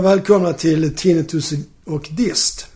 och 0.00 0.06
välkomna 0.06 0.52
till 0.52 0.96
Tinnitus 0.96 1.52
och 1.84 2.08
Dist. 2.10 2.66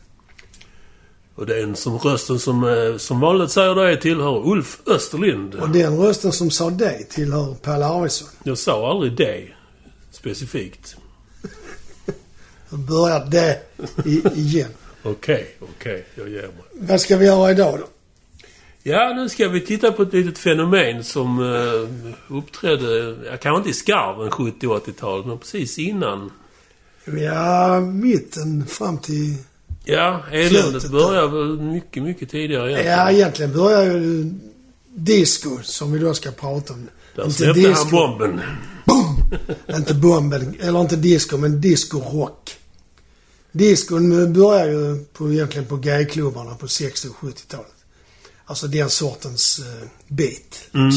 Och 1.34 1.46
den 1.46 1.76
som 1.76 1.98
rösten 1.98 2.38
som, 2.38 2.64
eh, 2.64 2.96
som 2.96 3.20
vanligt 3.20 3.50
säger 3.50 3.74
det 3.74 3.96
tillhör 3.96 4.48
Ulf 4.48 4.80
Österlind. 4.86 5.54
Och 5.54 5.68
den 5.68 5.98
rösten 5.98 6.32
som 6.32 6.50
sa 6.50 6.70
det 6.70 7.04
tillhör 7.04 7.54
Pelle 7.54 7.86
Arvidsson. 7.86 8.28
Jag 8.42 8.58
sa 8.58 8.90
aldrig 8.90 9.16
det 9.16 9.48
specifikt. 10.10 10.96
Nu 12.70 12.78
börjar 12.78 13.24
det 13.24 13.60
i, 14.04 14.22
igen. 14.34 14.70
Okej, 15.02 15.56
okej. 15.60 16.06
jag 16.14 16.28
ger 16.28 16.42
mig. 16.42 16.64
Vad 16.72 17.00
ska 17.00 17.16
vi 17.16 17.26
göra 17.26 17.50
idag 17.50 17.78
då? 17.78 17.86
Ja, 18.82 19.12
nu 19.16 19.28
ska 19.28 19.48
vi 19.48 19.60
titta 19.60 19.92
på 19.92 20.02
ett 20.02 20.12
litet 20.12 20.38
fenomen 20.38 21.04
som 21.04 21.38
uh, 21.38 21.88
uppträdde, 22.28 23.16
ja, 23.30 23.36
kanske 23.36 23.58
inte 23.58 23.70
i 23.70 23.72
skarven 23.72 24.30
70 24.30 24.66
80-talet, 24.66 25.26
men 25.26 25.38
precis 25.38 25.78
innan. 25.78 26.30
Ja, 27.04 27.80
mitten 27.80 28.66
fram 28.66 28.98
till... 28.98 29.36
Ja, 29.84 30.24
eländet 30.32 30.90
börjar 30.90 31.28
väl 31.28 31.60
mycket, 31.60 32.02
mycket 32.02 32.30
tidigare 32.30 32.70
egentligen. 32.70 32.98
Ja, 32.98 33.10
egentligen 33.10 33.52
börjar 33.52 33.84
ju 33.84 34.34
disco, 34.94 35.58
som 35.62 35.92
vi 35.92 35.98
då 35.98 36.14
ska 36.14 36.30
prata 36.30 36.72
om. 36.72 36.88
Där 37.16 37.30
släppte 37.30 37.72
han 37.72 37.90
bomben. 37.90 38.40
Boom! 38.84 39.24
inte 39.76 39.94
bomben, 39.94 40.56
eller 40.60 40.80
inte 40.80 40.96
disco, 40.96 41.36
men 41.36 41.60
disco-rock. 41.60 42.56
Discon 43.52 44.32
börjar 44.32 44.66
ju 44.66 45.04
på, 45.04 45.32
egentligen 45.32 45.68
på 45.68 45.76
gayklubbarna 45.76 46.54
på 46.54 46.68
60 46.68 47.08
och 47.08 47.14
70-talet. 47.14 47.74
Alltså 48.44 48.66
den 48.66 48.90
sortens 48.90 49.58
uh, 49.60 49.88
beat. 50.08 50.68
Mm. 50.74 50.90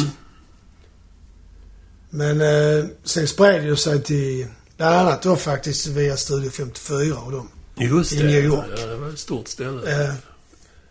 Men 2.09 2.41
eh, 2.41 2.85
sen 3.03 3.27
spred 3.27 3.63
det 3.63 3.77
sig 3.77 4.03
till, 4.03 4.47
bland 4.77 4.95
annat 4.95 5.21
då 5.21 5.35
faktiskt 5.35 5.87
via 5.87 6.17
Studio 6.17 6.49
54 6.49 7.15
och 7.25 7.31
dem. 7.31 7.49
Just 7.75 8.13
I 8.13 8.15
det. 8.17 8.23
New 8.23 8.45
York. 8.45 8.65
Ja, 8.77 8.85
det 8.85 8.95
var 8.97 9.09
ett 9.09 9.19
stort 9.19 9.47
ställe 9.47 10.03
Eh, 10.03 10.13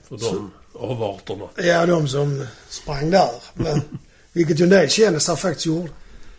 för 0.09 0.19
de 0.19 0.51
avarterna. 0.73 1.45
ja, 1.57 1.87
de 1.87 2.09
som 2.09 2.47
sprang 2.69 3.11
där. 3.11 3.31
Men, 3.55 3.81
vilket 4.33 4.61
ju 4.61 4.65
en 4.65 4.71
del 4.71 4.89
kändisar 4.89 5.37
faktiskt 5.37 5.67
gjorde. 5.67 5.89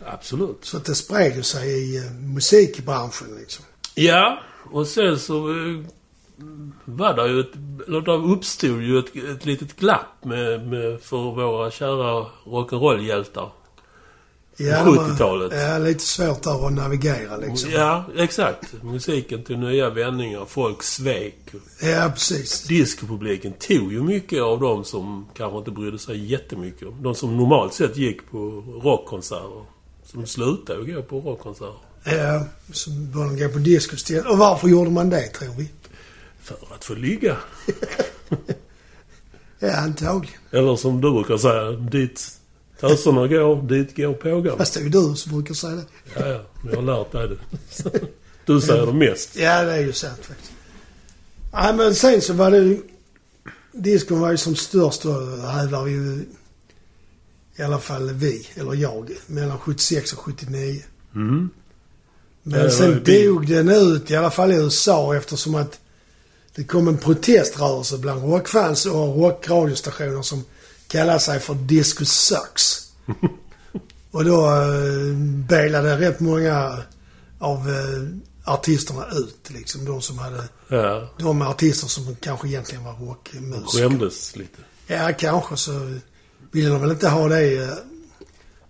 Absolut. 0.06 0.58
Så 0.62 0.76
att 0.76 0.84
det 0.84 0.94
spred 0.94 1.36
ju 1.36 1.42
sig 1.42 1.68
i 1.70 1.96
eh, 1.96 2.12
musikbranschen 2.12 3.36
liksom. 3.40 3.64
Ja, 3.94 4.38
och 4.72 4.86
sen 4.86 5.18
så 5.18 5.48
eh, 5.50 5.84
var 6.84 7.14
det 7.14 7.28
ju 7.28 7.40
ett, 7.40 7.52
eller 7.86 8.00
det 8.00 8.12
uppstod 8.12 8.82
ju 8.82 8.98
ett, 8.98 9.36
ett 9.36 9.44
litet 9.46 9.76
glapp 9.76 10.24
med, 10.24 10.66
med, 10.66 11.00
för 11.00 11.16
våra 11.16 11.70
kära 11.70 12.26
rock'n'roll-hjältar. 12.44 13.50
Ja, 14.60 14.84
På 14.84 14.90
det 14.90 14.96
var- 14.98 15.08
70-talet. 15.08 15.52
Ja, 15.54 15.78
lite 15.78 16.04
svårt 16.04 16.42
där 16.42 16.66
att 16.66 16.72
navigera 16.72 17.36
liksom. 17.36 17.70
Ja, 17.70 18.04
exakt. 18.16 18.72
Musiken 18.82 19.42
tog 19.42 19.58
nya 19.58 19.90
vändningar. 19.90 20.44
Folk 20.48 20.82
svek. 20.82 21.36
Ja, 21.82 22.10
precis. 22.14 22.62
Discopubliken 22.62 23.52
tog 23.52 23.92
ju 23.92 24.02
mycket 24.02 24.42
av 24.42 24.60
dem 24.60 24.84
som 24.84 25.26
kanske 25.36 25.58
inte 25.58 25.70
brydde 25.70 25.98
sig 25.98 26.24
jättemycket. 26.32 26.88
De 27.02 27.14
som 27.14 27.36
normalt 27.36 27.74
sett 27.74 27.96
gick 27.96 28.30
på 28.30 28.38
rockkonserter. 28.82 29.64
Som 30.04 30.26
slutade 30.26 30.92
gå 30.92 31.02
på 31.02 31.20
rockkonserter. 31.20 31.74
Ja, 32.04 32.44
så 32.72 32.90
började 32.90 33.36
de 33.36 33.42
gå 33.46 33.52
på 33.52 33.58
disco 33.58 33.94
istället. 33.94 34.26
Och 34.26 34.38
varför 34.38 34.68
gjorde 34.68 34.90
man 34.90 35.10
det, 35.10 35.26
tror 35.28 35.54
vi? 35.58 35.68
För 36.42 36.56
att 36.74 36.84
få 36.84 36.94
ligga. 36.94 37.36
Ja, 39.60 39.76
antagligen. 39.76 40.38
Eller 40.50 40.76
som 40.76 41.00
du 41.00 41.10
brukar 41.10 41.36
säga, 41.36 41.70
dit 41.70 42.37
töserna 42.80 43.26
går, 43.26 43.62
dit 43.62 43.96
går 43.96 44.14
pågarna. 44.14 44.56
Fast 44.56 44.74
det 44.74 44.80
är 44.80 44.84
ju 44.84 44.90
du 44.90 45.14
som 45.16 45.32
brukar 45.32 45.54
säga 45.54 45.74
det. 45.74 45.84
Ja, 46.14 46.28
ja. 46.28 46.40
Jag 46.70 46.76
har 46.76 46.82
lärt 46.82 47.12
dig 47.12 47.28
det. 47.28 48.00
Du 48.44 48.60
säger 48.60 48.86
det 48.86 48.92
mest. 48.92 49.36
Ja, 49.36 49.62
det 49.62 49.72
är 49.72 49.78
ju 49.80 49.92
sant 49.92 50.20
faktiskt. 50.22 50.52
Nej, 51.52 51.74
men 51.74 51.94
sen 51.94 52.20
så 52.22 52.32
var 52.32 52.50
det 52.50 52.58
ju... 52.58 52.82
Discon 53.72 54.20
var 54.20 54.30
ju 54.30 54.36
som 54.36 54.56
störst 54.56 55.02
då, 55.02 55.36
hävdar 55.46 55.84
vi 55.84 55.92
ju... 55.92 56.24
I 57.56 57.62
alla 57.62 57.78
fall 57.78 58.12
vi, 58.12 58.46
eller 58.54 58.74
jag, 58.74 59.10
mellan 59.26 59.58
76 59.58 60.12
och 60.12 60.18
79. 60.18 60.82
Mm. 61.14 61.50
Men 62.42 62.60
Ja, 62.60 62.70
sen 62.70 63.04
dog 63.04 63.48
den 63.48 63.68
ut, 63.68 64.10
i 64.10 64.16
alla 64.16 64.30
fall 64.30 64.52
i 64.52 64.54
USA, 64.54 65.16
eftersom 65.16 65.54
att 65.54 65.78
det 66.54 66.64
kom 66.64 66.88
en 66.88 66.98
proteströrelse 66.98 67.98
bland 67.98 68.22
rockfans 68.22 68.86
och 68.86 69.16
rockradiostationer 69.16 70.22
som 70.22 70.44
kallade 70.88 71.20
sig 71.20 71.40
för 71.40 71.54
Disco 71.54 72.04
Sucks. 72.04 72.92
och 74.10 74.24
då 74.24 74.46
eh, 74.46 75.16
belade 75.48 75.98
rätt 75.98 76.20
många 76.20 76.82
av 77.38 77.68
eh, 77.70 78.52
artisterna 78.52 79.06
ut, 79.12 79.50
liksom. 79.50 79.84
De 79.84 80.02
som 80.02 80.18
hade... 80.18 80.44
Ja, 80.68 81.08
De 81.18 81.42
artister 81.42 81.88
som 81.88 82.16
kanske 82.20 82.48
egentligen 82.48 82.84
var 82.84 82.92
rockmusiker. 82.92 83.88
skämdes 83.88 84.36
lite. 84.36 84.58
Ja, 84.86 85.12
kanske 85.18 85.56
så 85.56 85.98
ville 86.52 86.68
de 86.68 86.80
väl 86.80 86.90
inte 86.90 87.08
ha 87.08 87.28
det... 87.28 87.56
eh, 87.62 87.68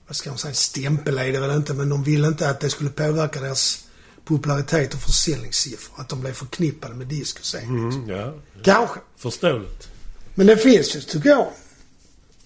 Vad 0.07 0.17
ska 0.17 0.31
man 0.31 0.39
säga? 0.39 0.55
Stämpel 0.55 1.19
är 1.19 1.33
det 1.33 1.41
väl 1.41 1.57
inte, 1.57 1.75
men 1.75 1.89
de 1.89 2.03
ville 2.03 2.29
inte 2.29 2.51
att 2.51 2.61
det 2.61 2.71
skulle 2.71 2.91
påverka 2.91 3.41
deras 3.41 3.85
popularitet 4.25 4.95
och 4.95 5.01
försäljningssiffror. 5.01 6.01
Att 6.01 6.09
de 6.09 6.21
blev 6.21 6.33
förknippade 6.33 6.95
med 6.95 7.07
disco 7.07 7.43
sen. 7.43 7.61
liksom. 7.61 8.03
Mm, 8.05 8.09
ja, 8.19 8.35
Kanske. 8.65 9.01
förståeligt. 9.17 9.89
Men 10.35 10.47
det 10.47 10.57
finns 10.57 10.97
ju, 10.97 11.01
tycker 11.01 11.29
jag, 11.29 11.47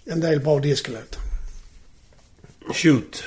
en 0.04 0.20
del 0.20 0.40
bra 0.40 0.58
discolåtar. 0.58 1.20
Shoot. 2.74 3.24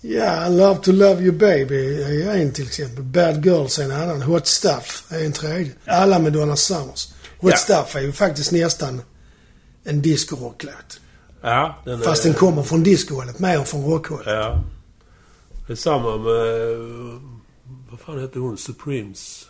Ja, 0.00 0.48
Love 0.48 0.80
to 0.82 0.92
Love 0.92 1.22
You 1.22 1.32
Baby 1.32 2.02
är 2.02 2.36
en 2.36 2.52
till 2.52 2.66
exempel. 2.66 3.04
Bad 3.04 3.46
Girls 3.46 3.78
är 3.78 3.84
en 3.84 3.90
annan. 3.90 4.22
Hot 4.22 4.46
Stuff 4.46 5.04
är 5.08 5.24
en 5.24 5.32
tredje. 5.32 5.72
Alla 5.84 6.18
med 6.18 6.32
Donna 6.32 6.56
Summers. 6.56 7.08
Hot 7.38 7.50
Ja. 7.50 7.56
Stuff 7.56 7.96
är 7.96 8.00
ju 8.00 8.12
faktiskt 8.12 8.52
nästan 8.52 9.02
en 9.84 10.02
disco-rocklåt. 10.02 11.00
Ja, 11.40 11.82
den 11.84 12.00
är... 12.00 12.04
Fast 12.04 12.22
den 12.22 12.34
kommer 12.34 12.62
från 12.62 12.82
discohållet 12.82 13.38
mer 13.38 13.58
än 13.58 13.64
från 13.64 13.84
rockhållet. 13.84 14.26
Ja. 14.26 14.62
Det 15.66 15.72
är 15.72 15.76
samma 15.76 16.16
med... 16.16 16.76
Vad 17.90 18.00
fan 18.00 18.20
heter 18.20 18.40
hon? 18.40 18.58
Supremes? 18.58 19.48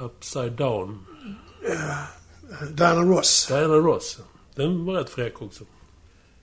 Upside 0.00 0.52
Down. 0.52 1.06
Diana 2.70 3.00
Ross. 3.00 3.46
Diana 3.48 3.74
Ross. 3.74 4.18
Den 4.54 4.84
var 4.84 4.94
rätt 4.94 5.10
fräck 5.10 5.42
också. 5.42 5.64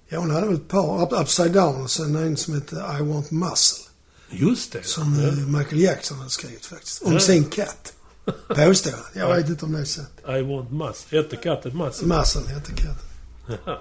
Ja, 0.10 0.20
hon 0.20 0.32
hade 0.32 0.46
väl 0.48 0.56
ett 0.56 0.68
par. 0.68 1.04
Up, 1.04 1.22
Upside 1.22 1.52
Down 1.52 1.82
och 1.84 1.92
sen 1.92 2.16
en 2.16 2.38
som 2.38 2.54
heter 2.54 3.00
I 3.00 3.04
Want 3.04 3.32
Muscle. 3.32 3.84
Just 4.30 4.72
det. 4.72 4.84
Som 4.86 5.20
ja. 5.22 5.28
eh, 5.28 5.34
Michael 5.34 5.82
Jackson 5.82 6.18
hade 6.18 6.30
skrivit 6.30 6.66
faktiskt. 6.66 7.02
Om 7.02 7.14
Ja. 7.14 7.20
sin 7.20 7.44
katt. 7.44 7.94
Påstår 8.48 8.92
han. 8.92 9.02
Jag 9.14 9.36
vet 9.36 9.50
inte 9.50 9.66
om 9.66 9.72
det 9.74 9.80
är 9.80 9.86
sant. 9.86 10.10
I 10.28 10.42
want 10.42 10.72
mass. 10.72 11.06
Hette 11.12 11.36
katten 11.36 11.78
Mass? 11.78 12.02
Muscle 12.02 12.42
heter 12.54 12.74
katten. 12.74 13.76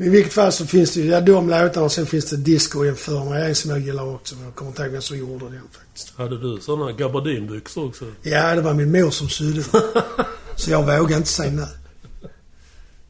I 0.00 0.08
vilket 0.08 0.32
fall 0.32 0.52
så 0.52 0.66
finns 0.66 0.92
det 0.94 1.00
ju, 1.00 1.06
ja 1.06 1.20
de 1.20 1.48
låtarna 1.50 1.84
och 1.84 1.92
sen 1.92 2.06
finns 2.06 2.24
det 2.30 2.36
disco 2.36 2.84
inför 2.84 3.24
mig. 3.24 3.48
En 3.48 3.54
som 3.54 3.70
jag 3.70 3.80
gillar 3.80 4.14
också. 4.14 4.34
Men 4.34 4.44
jag 4.44 4.54
kommer 4.54 4.70
inte 4.70 4.82
ihåg 4.82 4.92
vem 4.92 5.02
som 5.02 5.18
gjorde 5.18 5.44
den 5.44 5.60
faktiskt. 5.72 6.12
Hade 6.16 6.38
du 6.38 6.60
såna 6.60 6.92
gabardinbyxor 6.92 7.86
också? 7.86 8.04
Ja, 8.22 8.54
det 8.54 8.60
var 8.62 8.74
min 8.74 8.92
mor 8.92 9.10
som 9.10 9.28
sydde. 9.28 9.64
Så 10.56 10.70
jag 10.70 10.98
vågar 11.00 11.16
inte 11.16 11.28
säga 11.28 11.50
nej. 11.52 11.66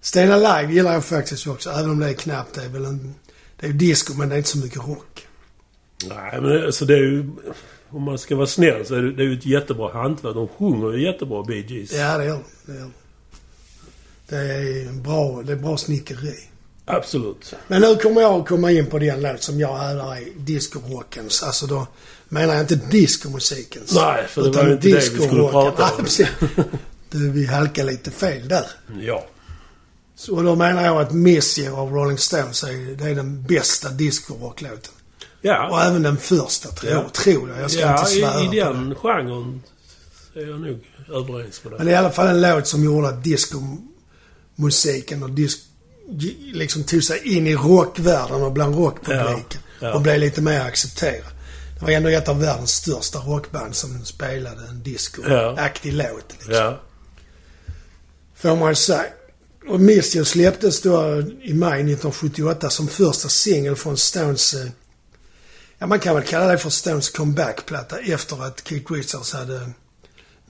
Stena 0.00 0.36
Live 0.36 0.72
gillar 0.72 0.92
jag 0.92 1.04
faktiskt 1.04 1.46
också. 1.46 1.70
Även 1.70 1.90
om 1.90 2.00
det 2.00 2.08
är 2.08 2.14
knappt. 2.14 2.54
Det 2.54 2.64
är 2.64 2.68
väl 2.68 2.84
en... 2.84 3.14
Det 3.60 3.66
är 3.66 3.70
ju 3.70 3.76
disco 3.76 4.14
men 4.14 4.28
det 4.28 4.34
är 4.34 4.36
inte 4.36 4.48
så 4.48 4.58
mycket 4.58 4.88
rock. 4.88 5.26
Nej, 6.08 6.40
men 6.40 6.64
alltså 6.64 6.84
det 6.84 6.94
är 6.94 6.98
ju... 6.98 7.30
Om 7.90 8.02
man 8.02 8.18
ska 8.18 8.36
vara 8.36 8.46
snäll 8.46 8.86
så 8.86 8.94
är 8.94 9.02
det, 9.02 9.12
det 9.12 9.22
är 9.22 9.26
ju 9.26 9.38
ett 9.38 9.46
jättebra 9.46 9.92
hantverk. 9.92 10.34
De 10.34 10.48
sjunger 10.48 10.92
ju 10.92 11.06
jättebra, 11.06 11.42
Bee 11.42 11.66
Gees. 11.68 11.92
Ja, 11.92 12.18
det 12.18 12.24
gör 12.24 12.32
de. 12.32 12.72
Det, 12.72 12.78
gör 12.78 12.84
de. 12.84 12.92
det 14.28 14.36
är 14.36 14.92
bra, 14.92 15.42
det 15.42 15.52
är 15.52 15.56
bra 15.56 15.76
snickeri. 15.76 16.48
Absolut. 16.84 17.54
Men 17.66 17.80
nu 17.82 17.96
kommer 17.96 18.20
jag 18.20 18.40
att 18.40 18.48
komma 18.48 18.70
in 18.72 18.86
på 18.86 18.98
den 18.98 19.22
låt 19.22 19.42
som 19.42 19.60
jag 19.60 19.76
hävdar 19.76 20.16
är 20.16 20.28
discorockens. 20.36 21.42
Alltså 21.42 21.66
då 21.66 21.86
menar 22.28 22.54
jag 22.54 22.62
inte 22.62 22.74
discomusikens. 22.74 23.94
Nej, 23.94 24.26
för 24.28 24.42
det 24.42 24.50
var 24.50 24.66
ju 24.66 24.72
inte 24.72 24.88
det 24.88 24.94
vi 24.94 25.00
skulle 25.00 25.48
prata 25.48 25.90
om. 25.98 26.06
Ja. 26.18 26.64
Du, 27.10 27.30
vi 27.30 27.46
halkar 27.46 27.84
lite 27.84 28.10
fel 28.10 28.48
där. 28.48 28.66
Ja. 29.00 29.26
Så 30.18 30.42
då 30.42 30.54
menar 30.54 30.84
jag 30.84 31.00
att 31.00 31.12
Miss 31.12 31.58
You 31.58 31.76
av 31.76 31.92
Rolling 31.92 32.18
Stones 32.18 32.62
är, 32.62 32.96
det 32.96 33.04
är 33.04 33.14
den 33.14 33.42
bästa 33.42 33.88
discorocklåten. 33.88 34.92
Ja. 35.40 35.68
Och 35.70 35.82
även 35.82 36.02
den 36.02 36.16
första, 36.16 36.68
tror 36.68 36.92
jag. 36.92 37.04
Ja. 37.04 37.08
Tror 37.08 37.50
jag. 37.50 37.60
Jag 37.62 37.70
ska 37.70 37.80
ja, 37.80 37.98
inte 37.98 38.10
svära 38.10 38.40
i, 38.40 38.44
i 38.44 38.46
på 38.48 38.52
det. 38.52 38.64
den 38.64 38.94
genren 38.94 39.62
är 40.34 40.46
jag 40.46 40.60
nog 40.60 40.84
överens 41.08 41.64
med 41.64 41.72
Men 41.72 41.78
dig. 41.78 41.86
det 41.86 41.92
är 41.92 41.94
i 41.94 41.96
alla 41.96 42.10
fall 42.10 42.26
en 42.26 42.40
låt 42.40 42.66
som 42.66 42.84
gjorde 42.84 43.08
att 43.08 43.24
discomusiken 43.24 45.22
och 45.22 45.30
disc, 45.30 45.58
liksom 46.52 46.84
tog 46.84 47.04
sig 47.04 47.36
in 47.36 47.46
i 47.46 47.54
rockvärlden 47.54 48.42
och 48.42 48.52
bland 48.52 48.74
rockpubliken. 48.74 49.60
Ja, 49.80 49.88
ja. 49.88 49.94
Och 49.94 50.00
blev 50.00 50.18
lite 50.18 50.42
mer 50.42 50.60
accepterad. 50.60 51.32
Det 51.78 51.84
var 51.84 51.90
ändå 51.90 52.08
ett 52.08 52.28
av 52.28 52.40
världens 52.40 52.70
största 52.70 53.18
rockband 53.18 53.74
som 53.74 54.04
spelade 54.04 54.68
en 54.68 54.82
disco-aktig 54.82 55.92
låt. 55.92 56.32
Liksom. 56.32 56.54
Ja. 56.54 56.80
Får 58.36 58.56
man 58.56 58.76
säga. 58.76 59.04
Och 59.68 59.80
You 59.80 60.24
släpptes 60.24 60.82
då 60.82 61.22
i 61.42 61.54
maj 61.54 61.80
1978 61.80 62.70
som 62.70 62.88
första 62.88 63.28
singel 63.28 63.76
från 63.76 63.96
Stones 63.96 64.54
eh, 64.54 64.70
Ja, 65.78 65.86
man 65.86 66.00
kan 66.00 66.14
väl 66.14 66.24
kalla 66.24 66.52
det 66.52 66.58
för 66.58 66.70
Stones 66.70 67.10
comeback-platta 67.10 67.98
efter 67.98 68.44
att 68.44 68.68
Keith 68.68 68.92
Richards 68.92 69.32
hade 69.32 69.70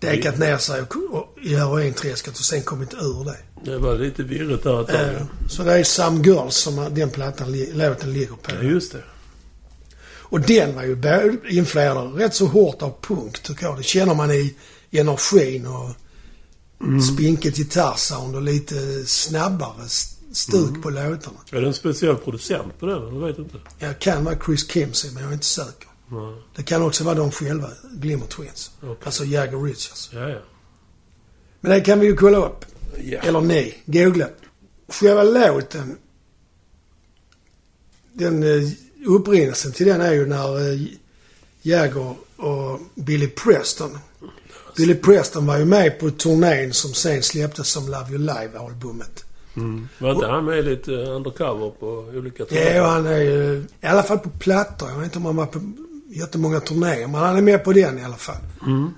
dekat 0.01 0.39
ner 0.39 0.57
sig 0.57 0.81
och, 0.81 0.97
och, 1.11 1.39
i 1.43 1.55
herointräsket 1.55 2.39
och 2.39 2.45
sen 2.45 2.63
kommit 2.63 2.95
ur 2.95 3.25
det. 3.25 3.37
Det 3.71 3.79
var 3.79 3.99
lite 3.99 4.23
virrigt 4.23 4.63
där 4.63 4.81
ett 4.81 4.89
tag. 4.89 5.15
Eh, 5.15 5.23
så 5.49 5.63
det 5.63 5.73
är 5.73 5.85
Some 5.85 6.25
Girls 6.25 6.57
som 6.57 6.95
den 6.95 7.11
plattan, 7.11 7.53
låten 7.73 8.13
ligger 8.13 8.35
på. 8.35 8.51
Ja, 8.55 8.63
just 8.63 8.93
det. 8.93 9.03
Och 10.31 10.41
den 10.41 10.75
var 10.75 10.83
ju 10.83 11.39
influerad 11.49 12.15
rätt 12.15 12.35
så 12.35 12.47
hårt 12.47 12.83
av 12.83 12.95
punk 13.03 13.43
tycker 13.43 13.67
jag. 13.67 13.77
Det 13.77 13.83
känner 13.83 14.15
man 14.15 14.31
i 14.31 14.55
energin 14.91 15.67
och 15.67 15.91
spinket 17.15 17.57
gitarrsound 17.57 18.37
och 18.37 18.43
lite 18.43 19.07
snabbare 19.07 19.85
st- 19.85 20.35
stuk 20.35 20.83
på 20.83 20.91
låtarna. 20.91 21.39
Är 21.53 21.61
det 21.61 21.67
en 21.67 21.75
speciell 21.75 22.17
producent 22.17 22.79
på 22.79 22.87
den? 22.87 23.15
Jag 23.15 23.27
vet 23.27 23.39
inte. 23.39 23.57
Jag 23.79 23.99
kan 23.99 24.25
vara 24.25 24.37
Chris 24.47 24.71
Kimsey 24.71 25.11
men 25.13 25.23
jag 25.23 25.29
är 25.31 25.35
inte 25.35 25.47
säker. 25.47 25.89
Nej. 26.11 26.43
Det 26.57 26.63
kan 26.63 26.83
också 26.83 27.05
vara 27.05 27.15
de 27.15 27.31
själva, 27.31 27.69
Glimmer 27.93 28.27
Twins. 28.27 28.71
Okej. 28.83 28.97
Alltså 29.05 29.25
Jagger 29.25 29.59
Richards. 29.59 30.11
Ja, 30.13 30.29
ja. 30.29 30.39
Men 31.61 31.71
det 31.73 31.81
kan 31.81 32.01
vi 32.01 32.07
ju 32.07 32.17
kolla 32.17 32.39
upp. 32.47 32.65
Ja. 33.05 33.19
Eller 33.21 33.41
ni, 33.41 33.75
googla. 33.87 34.29
Själva 34.89 35.23
låten, 35.23 35.97
den 38.13 38.43
eh, 38.43 38.69
upprinnelsen 39.07 39.73
till 39.73 39.87
den 39.87 40.01
är 40.01 40.13
ju 40.13 40.27
när 40.27 40.73
eh, 40.73 40.81
Jagger 41.63 42.15
och 42.37 42.81
Billy 42.95 43.27
Preston. 43.29 43.99
Billy 44.79 44.95
Preston 44.95 45.47
var 45.47 45.59
ju 45.59 45.65
med 45.65 45.99
på 45.99 46.11
turnén 46.11 46.73
som 46.73 46.95
sen 46.95 47.23
släpptes 47.23 47.69
som 47.69 47.87
Love 47.87 48.11
You 48.11 48.19
Live-albumet. 48.19 49.25
Mm. 49.57 49.89
Var 49.99 50.13
inte 50.13 50.27
han 50.27 50.45
med 50.45 50.65
lite 50.65 50.91
undercover 50.91 51.71
på 51.71 51.87
olika 52.15 52.45
Ja, 52.51 52.83
och 52.83 52.89
han 52.89 53.07
är 53.07 53.19
ju 53.19 53.65
i 53.81 53.87
alla 53.87 54.03
fall 54.03 54.19
på 54.19 54.31
plattor. 54.31 54.91
Jag 54.91 54.97
vet 54.97 55.05
inte 55.05 55.19
om 55.19 55.25
han 55.25 55.37
var 55.37 55.47
på 55.47 55.61
jättemånga 56.09 56.61
turnéer, 56.61 57.07
men 57.07 57.21
han 57.21 57.37
är 57.37 57.43
med 57.43 57.65
på 57.65 57.73
den 57.73 57.99
i 57.99 58.05
alla 58.05 58.17
fall. 58.17 58.43
Mm. 58.67 58.91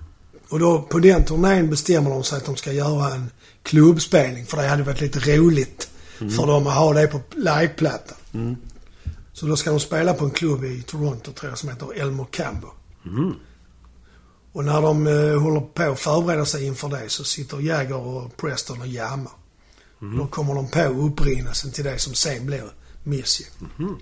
Och 0.49 0.59
då 0.59 0.83
på 0.83 0.99
den 0.99 1.25
turnén 1.25 1.71
bestämmer 1.71 2.11
de 2.11 2.23
sig 2.23 2.39
att 2.39 2.47
de 2.47 2.57
ska 2.57 2.73
göra 2.73 3.15
en 3.15 3.31
klubbspelning. 3.63 4.47
För 4.47 4.57
det 4.57 4.69
hade 4.69 4.83
varit 4.83 5.01
lite 5.01 5.19
roligt 5.19 5.91
för 6.19 6.47
dem 6.47 6.67
att 6.67 6.75
ha 6.75 6.93
det 6.93 7.07
på 7.07 7.21
liveplatta. 7.37 8.15
Mm. 8.35 8.57
Så 9.33 9.47
då 9.47 9.57
ska 9.57 9.71
de 9.71 9.81
spela 9.81 10.15
på 10.15 10.25
en 10.25 10.31
klubb 10.31 10.65
i 10.65 10.83
Toronto 10.83 11.33
tror 11.33 11.51
jag 11.51 11.59
som 11.59 11.69
heter 11.69 12.01
El 12.01 12.11
Mocambo. 12.11 12.69
Mm. 13.07 13.35
Och 14.53 14.65
när 14.65 14.83
de 14.83 15.07
eh, 15.07 15.41
håller 15.43 15.61
på 15.61 15.83
att 15.83 16.01
förbereda 16.01 16.45
sig 16.45 16.67
inför 16.67 16.89
det 16.89 17.09
så 17.09 17.25
sitter 17.25 17.61
Jagger 17.61 17.97
och 17.97 18.37
Preston 18.37 18.81
och 18.81 18.87
jammar. 18.87 19.33
Mm. 20.03 20.19
Då 20.19 20.27
kommer 20.27 20.55
de 20.55 20.69
på 20.71 20.81
upprinnelsen 20.83 21.73
till 21.73 21.85
det 21.85 21.99
som 21.99 22.15
sen 22.15 22.47
blir 22.47 22.73
Miss 23.05 23.41
You. 23.41 23.51
Mm. 23.79 23.97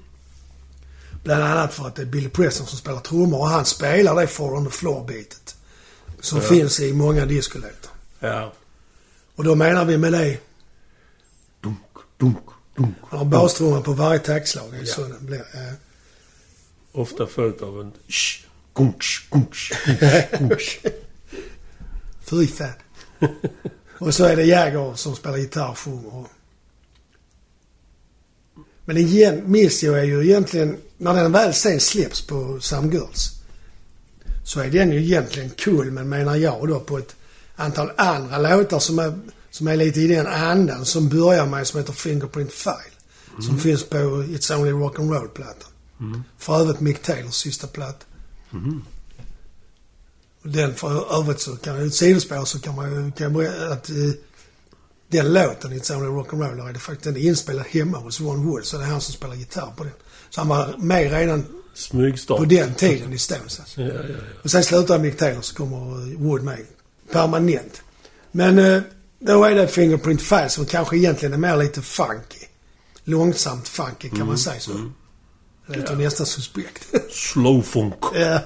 Bland 1.25 1.43
annat 1.43 1.75
för 1.75 1.87
att 1.87 1.95
det 1.97 2.03
är 2.03 2.07
Billy 2.07 2.29
Preston 2.29 2.67
som 2.67 2.79
spelar 2.79 3.01
trummor 3.01 3.39
och 3.41 3.49
han 3.49 3.65
spelar 3.65 4.15
det 4.21 4.27
Four 4.27 4.55
on 4.57 4.65
the 4.65 4.71
Floor-bitet. 4.71 5.57
Som 6.21 6.39
Ja. 6.39 6.45
finns 6.45 6.81
i 6.81 6.93
många 6.93 7.27
discolåtar. 7.27 7.91
Ja. 8.21 8.53
Och 9.37 9.45
då 9.45 9.55
menar 9.55 9.85
vi 9.85 9.99
med 9.99 10.13
det, 10.13 10.39
Dunk, 11.61 11.79
dunk, 12.17 12.39
dunk. 12.77 12.95
han 13.11 13.19
har 13.19 13.27
bastrumman 13.27 13.83
på 13.83 13.93
varje 13.93 14.19
taktslag. 14.19 14.65
Ja. 14.81 14.87
så 14.87 15.09
blir. 15.21 15.39
Eh, 15.41 15.73
Ofta 16.93 17.27
följt 17.27 17.63
av 17.63 17.81
en 17.81 17.93
sh, 18.09 18.45
gunch, 18.79 19.29
gunch, 19.31 19.73
gunch. 20.39 20.81
Fy 22.21 22.47
fan. 22.47 22.73
och 23.99 24.15
så 24.15 24.25
är 24.25 24.37
det 24.37 24.45
Jagger 24.45 24.95
som 24.95 25.17
spelar 25.17 25.37
gitarr 25.37 25.71
och 25.71 25.79
sjunger. 25.79 26.25
Men 28.85 28.97
igen, 28.97 29.43
Miss 29.47 29.85
You 29.85 29.99
är 29.99 30.05
ju 30.05 30.25
egentligen, 30.25 30.77
när 30.97 31.15
den 31.15 31.33
väl 31.33 31.55
sen 31.55 31.81
släpps 31.81 32.27
på 32.27 32.61
Some 32.61 32.93
Girls, 32.93 33.31
så 34.45 34.61
är 34.61 34.71
den 34.71 34.93
ju 34.93 35.03
egentligen 35.03 35.51
cool, 35.65 35.91
men 35.91 36.09
menar 36.09 36.37
jag 36.37 36.69
då 36.69 36.81
på 36.81 36.99
ett 36.99 37.17
antal 37.57 37.91
andra 37.97 38.39
låtar 38.39 38.79
som 38.79 38.99
är, 38.99 39.19
som 39.51 39.69
är 39.69 39.77
lite 39.77 40.01
i 40.01 40.07
den 40.07 40.27
andan 40.27 40.85
som 40.85 41.09
börjar 41.09 41.47
med 41.47 41.67
som 41.67 41.81
heter 41.81 41.93
Fingerprint 41.93 42.53
File. 42.53 42.95
Som 43.41 43.59
finns 43.59 43.85
på 43.85 43.97
It's 43.97 44.55
Only 44.55 44.73
Rock'n'Roll-plattan. 44.73 45.71
Mm. 46.01 46.23
För 46.39 46.61
övrigt 46.61 46.81
Mick 46.81 47.03
Taylors 47.03 47.35
sista 47.35 47.67
platta. 47.67 48.05
Mm. 48.53 48.83
Den 50.43 50.75
för 50.75 51.21
övrigt 51.21 51.41
så 51.41 51.57
kan 51.57 51.75
jag 51.75 51.87
ett 51.87 51.95
sidospår 51.95 52.45
så 52.45 52.61
kan 52.61 52.75
man 52.77 53.05
ju 53.05 53.13
kan 53.13 53.35
jag 53.35 53.73
att 53.73 53.91
eh, 53.91 53.97
den 55.09 55.33
låten, 55.33 55.73
It's 55.73 55.97
Only 55.97 56.09
Rock'n'Roll, 56.09 56.69
är 56.69 56.73
det 56.73 56.79
faktiskt 56.79 57.05
den 57.05 57.17
är 57.17 57.21
inspelad 57.21 57.67
hemma 57.67 57.99
hos 57.99 58.21
Ron 58.21 58.47
Wood. 58.47 58.65
Så 58.65 58.79
det 58.79 58.85
är 58.85 58.89
han 58.89 59.01
som 59.01 59.15
spelar 59.15 59.35
gitarr 59.35 59.73
på 59.77 59.85
den. 59.85 59.93
Så 60.31 60.41
han 60.41 60.49
var 60.49 60.75
med 60.79 61.13
redan 61.13 61.45
Smygstart. 61.75 62.39
på 62.39 62.45
den 62.45 62.75
tiden 62.75 63.13
i 63.13 63.19
Stones 63.19 63.61
alltså. 63.61 63.81
Ja, 63.81 63.89
ja, 63.95 64.01
ja. 64.09 64.17
Och 64.43 64.51
sen 64.51 64.65
slutar 64.65 64.99
Mick 64.99 65.17
Taylor 65.17 65.41
så 65.41 65.55
kommer 65.55 65.77
eh, 65.77 66.19
Wood 66.19 66.43
med 66.43 66.59
permanent. 67.13 67.83
Men 68.33 68.59
eh, 68.59 68.83
då 69.19 69.45
är 69.45 69.55
det 69.55 69.69
Fingerprint 69.69 70.23
File 70.23 70.49
som 70.49 70.67
kanske 70.67 70.97
egentligen 70.97 71.33
är 71.33 71.39
mer 71.39 71.57
lite 71.57 71.83
funky. 71.83 72.47
Långsamt 73.05 73.69
funky 73.69 74.11
kan 74.11 74.27
man 74.27 74.39
säga 74.39 74.61
så. 74.61 74.73
Det 74.73 74.91
låter 75.69 75.93
Ja. 75.93 75.99
nästan 75.99 76.27
suspekt. 76.27 76.87
Slow 77.11 77.63
funk. 77.63 77.95
Ja. 78.15 78.41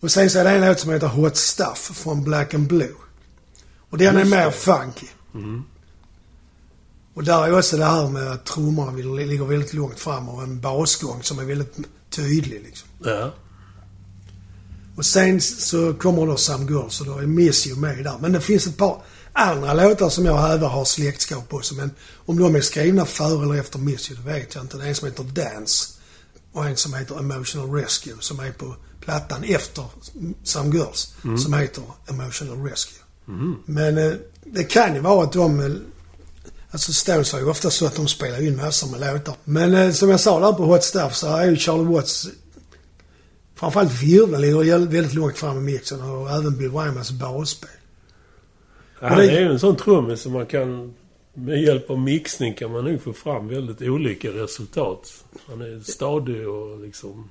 Och 0.00 0.10
sen 0.10 0.30
så 0.30 0.38
är 0.38 0.44
det 0.44 0.50
en 0.50 0.66
låt 0.66 0.80
som 0.80 0.90
heter 0.90 1.06
Hot 1.06 1.36
Stuff 1.36 1.90
från 1.94 2.24
Black 2.24 2.54
and 2.54 2.66
Blue. 2.68 2.92
Och 3.90 3.98
den 3.98 4.16
är 4.16 4.24
mer 4.24 4.46
det. 4.46 4.52
funky. 4.52 5.06
Mm. 5.34 5.62
Och 7.14 7.24
där 7.24 7.44
är 7.46 7.58
också 7.58 7.76
det 7.76 7.84
här 7.84 8.08
med 8.08 8.32
att 8.32 8.44
trummorna 8.46 8.92
ligger 9.26 9.44
väldigt 9.44 9.72
långt 9.72 10.00
fram 10.00 10.28
och 10.28 10.42
en 10.42 10.60
basgång 10.60 11.22
som 11.22 11.38
är 11.38 11.44
väldigt 11.44 11.76
tydlig 12.10 12.62
liksom. 12.64 12.88
Ja. 13.04 13.34
Och 14.96 15.06
sen 15.06 15.40
så 15.40 15.94
kommer 15.94 16.26
då 16.26 16.36
Some 16.36 16.70
Girls 16.70 17.00
och 17.00 17.06
då 17.06 17.18
är 17.18 17.26
Miss 17.26 17.66
You 17.66 17.78
med 17.78 18.04
där. 18.04 18.18
Men 18.20 18.32
det 18.32 18.40
finns 18.40 18.66
ett 18.66 18.76
par 18.76 19.02
andra 19.40 19.74
låtar 19.74 20.08
som 20.08 20.24
jag 20.24 20.38
hävdar 20.38 20.68
har 20.68 20.84
släktskap 20.84 21.48
på. 21.48 21.60
Men 21.76 21.90
om 22.26 22.38
de 22.38 22.54
är 22.54 22.60
skrivna 22.60 23.06
före 23.06 23.44
eller 23.44 23.60
efter 23.60 23.78
Miss 23.78 24.10
You, 24.10 24.20
det 24.20 24.32
vet 24.32 24.54
jag 24.54 24.64
inte. 24.64 24.76
Det 24.76 24.84
är 24.84 24.88
en 24.88 24.94
som 24.94 25.08
heter 25.08 25.24
Dance 25.24 25.88
och 26.52 26.66
en 26.66 26.76
som 26.76 26.94
heter 26.94 27.18
Emotional 27.18 27.74
Rescue 27.74 28.14
som 28.20 28.40
är 28.40 28.52
på 28.52 28.74
plattan 29.00 29.44
efter 29.44 29.84
Some 30.44 30.76
Girls 30.76 31.14
som 31.42 31.54
heter 31.54 31.82
Emotional 32.08 32.64
Rescue. 32.64 32.98
Mm. 33.28 33.56
Men 33.64 33.98
eh, 33.98 34.12
det 34.44 34.64
kan 34.64 34.94
ju 34.94 35.00
vara 35.00 35.24
att 35.24 35.32
de... 35.32 35.60
Eh, 35.60 35.72
alltså 36.70 36.92
Stones 36.92 37.32
har 37.32 37.40
ju 37.40 37.48
ofta 37.48 37.70
så 37.70 37.86
att 37.86 37.96
de 37.96 38.08
spelar 38.08 38.46
in 38.46 38.56
massor 38.56 38.88
med 38.88 39.00
låtar. 39.00 39.34
Men 39.44 39.74
eh, 39.74 39.92
som 39.92 40.10
jag 40.10 40.20
sa 40.20 40.40
där 40.40 40.52
på 40.52 40.64
Hot 40.64 40.84
Stuff 40.84 41.14
så 41.16 41.36
är 41.36 41.46
ju 41.46 41.56
Charlie 41.56 41.94
Watts... 41.94 42.28
Framförallt 43.54 44.02
virveln 44.02 44.40
ligger 44.40 44.78
väldigt 44.78 45.14
långt 45.14 45.38
fram 45.38 45.58
i 45.58 45.60
mixen 45.60 46.00
och 46.00 46.30
även 46.30 46.56
Bill 46.56 46.68
Wymans 46.68 47.10
basspel. 47.10 47.70
Han 49.00 49.18
det- 49.18 49.30
är 49.30 49.40
ju 49.40 49.46
en 49.52 49.60
sån 49.60 49.76
trummis 49.76 50.20
som 50.20 50.32
man 50.32 50.46
kan... 50.46 50.94
Med 51.34 51.62
hjälp 51.62 51.90
av 51.90 51.98
mixning 51.98 52.54
kan 52.54 52.72
man 52.72 52.84
nog 52.84 53.02
få 53.02 53.12
fram 53.12 53.48
väldigt 53.48 53.82
olika 53.82 54.28
resultat. 54.28 55.24
Han 55.48 55.60
är 55.60 55.80
stadig 55.80 56.48
och 56.48 56.80
liksom... 56.80 57.30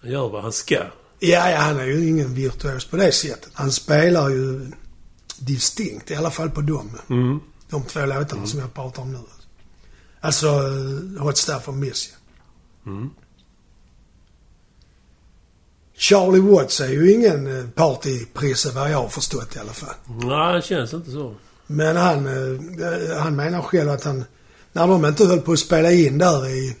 Han 0.00 0.10
gör 0.10 0.28
vad 0.28 0.42
han 0.42 0.52
ska. 0.52 0.74
Ja, 1.18 1.50
ja, 1.50 1.56
han 1.56 1.80
är 1.80 1.84
ju 1.84 2.08
ingen 2.08 2.34
virtuos 2.34 2.84
på 2.86 2.96
det 2.96 3.12
sättet. 3.12 3.50
Han 3.54 3.72
spelar 3.72 4.28
ju 4.28 4.70
distinkt, 5.38 6.10
i 6.10 6.14
alla 6.14 6.30
fall 6.30 6.50
på 6.50 6.60
dem. 6.60 6.98
Mm. 7.10 7.40
De 7.70 7.82
två 7.84 8.06
låtarna 8.06 8.46
som 8.46 8.60
jag 8.60 8.74
pratar 8.74 9.02
om 9.02 9.12
nu. 9.12 9.18
Alltså 10.20 10.46
eh, 10.46 11.22
Hot 11.22 11.36
Stuff 11.36 11.68
och 11.68 11.74
Miss. 11.74 12.14
Mm. 12.86 13.10
Charlie 16.00 16.40
Watts 16.40 16.80
är 16.80 16.88
ju 16.88 17.12
ingen 17.12 17.58
eh, 17.58 17.66
partyprisse 17.66 18.70
vad 18.74 18.90
jag 18.90 18.98
har 18.98 19.08
förstått 19.08 19.56
i 19.56 19.58
alla 19.58 19.72
fall. 19.72 19.94
Nej, 20.22 20.54
det 20.54 20.62
känns 20.62 20.94
inte 20.94 21.10
så. 21.10 21.34
Men 21.66 21.96
han, 21.96 22.26
eh, 22.26 23.16
han 23.18 23.36
menar 23.36 23.62
själv 23.62 23.90
att 23.90 24.04
han, 24.04 24.24
när 24.72 24.86
de 24.86 25.04
inte 25.04 25.24
höll 25.24 25.40
på 25.40 25.52
att 25.52 25.58
spela 25.58 25.92
in 25.92 26.18
där 26.18 26.48
i 26.48 26.76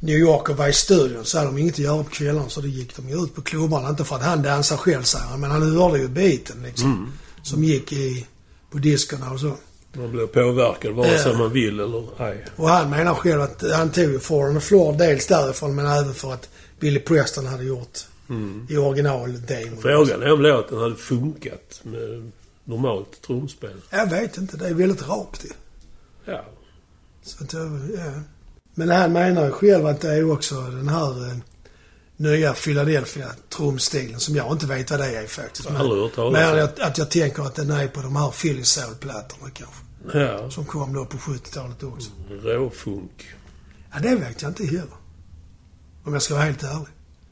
New 0.00 0.18
York 0.18 0.48
och 0.48 0.56
var 0.56 0.68
i 0.68 0.72
studion 0.72 1.24
så 1.24 1.38
hade 1.38 1.50
de 1.50 1.58
inget 1.58 1.74
att 1.74 1.78
göra 1.78 2.04
på 2.04 2.10
kvällarna 2.10 2.48
så 2.48 2.60
då 2.60 2.66
gick 2.66 2.96
de 2.96 3.08
ju 3.08 3.24
ut 3.24 3.34
på 3.34 3.42
klubbarna. 3.42 3.88
Inte 3.88 4.04
för 4.04 4.16
att 4.16 4.22
han 4.22 4.42
dansar 4.42 4.76
själv 4.76 5.02
säger 5.02 5.26
han, 5.26 5.40
men 5.40 5.50
han 5.50 5.76
hörde 5.76 5.98
ju 5.98 6.08
beaten 6.08 6.62
liksom. 6.62 6.92
Mm. 6.92 7.12
Som 7.42 7.64
gick 7.64 7.92
i, 7.92 8.26
på 8.70 8.78
diskorna 8.78 9.30
och 9.30 9.40
så. 9.40 9.56
Man 9.92 10.10
blir 10.12 10.26
påverkad 10.26 10.92
vare 10.94 11.18
sig 11.18 11.32
Ja. 11.32 11.38
man 11.38 11.52
vill 11.52 11.80
eller 11.80 12.22
ej. 12.28 12.44
Och 12.56 12.68
han 12.68 12.90
menar 12.90 13.14
själv 13.14 13.40
att 13.40 13.62
han 13.72 13.90
tog 13.90 14.04
ju 14.04 14.18
the 14.18 14.60
Floor 14.60 14.92
dels 14.98 15.26
därifrån 15.26 15.74
men 15.74 15.86
även 15.86 16.14
för 16.14 16.32
att 16.32 16.48
Billy 16.80 17.00
Preston 17.00 17.46
hade 17.46 17.64
gjort 17.64 17.98
Mm. 18.30 18.66
i 18.70 18.76
original-demon. 18.76 19.82
Frågan 19.82 20.22
är 20.22 20.32
om 20.32 20.42
låten 20.42 20.78
hade 20.78 20.94
funkat 20.96 21.80
med 21.82 22.30
normalt 22.64 23.22
trumspel. 23.26 23.76
Jag 23.90 24.10
vet 24.10 24.36
inte, 24.38 24.56
det 24.56 24.66
är 24.68 24.74
väldigt 24.74 25.08
rakt 25.08 25.44
ju. 25.44 25.48
Ja. 26.32 26.44
Så 27.22 27.44
att, 27.44 27.52
ja. 27.52 28.12
Men 28.74 28.88
han 28.90 29.12
menar 29.12 29.44
ju 29.44 29.50
själv 29.52 29.86
att 29.86 30.00
det 30.00 30.14
är 30.14 30.32
också 30.32 30.54
den 30.54 30.88
här 30.88 31.26
eh, 31.30 31.36
nya 32.18 32.52
Philadelphia 32.52 33.28
trumstilen 33.48 34.20
som 34.20 34.36
jag 34.36 34.52
inte 34.52 34.66
vet 34.66 34.90
vad 34.90 35.00
det 35.00 35.16
är 35.16 35.26
faktiskt. 35.26 35.70
Men 35.70 35.80
om. 36.16 36.64
att, 36.64 36.80
att 36.80 36.98
jag 36.98 37.10
tänker 37.10 37.42
att 37.42 37.54
den 37.54 37.70
är 37.70 37.88
på 37.88 38.00
de 38.00 38.16
här 38.16 38.30
Philly 38.30 38.64
Soul-plattorna 38.64 39.50
kanske. 39.54 40.18
Ja. 40.18 40.50
Som 40.50 40.64
kom 40.64 40.92
då 40.92 41.04
på 41.04 41.16
70-talet 41.16 41.82
också. 41.82 42.10
Råfunk. 42.42 43.26
Ja, 43.92 43.98
det 44.00 44.16
vet 44.16 44.42
jag 44.42 44.50
inte 44.50 44.64
heller. 44.64 44.96
Om 46.04 46.12
jag 46.12 46.22
ska 46.22 46.34
vara 46.34 46.44
helt 46.44 46.62
ärlig. 46.62 46.86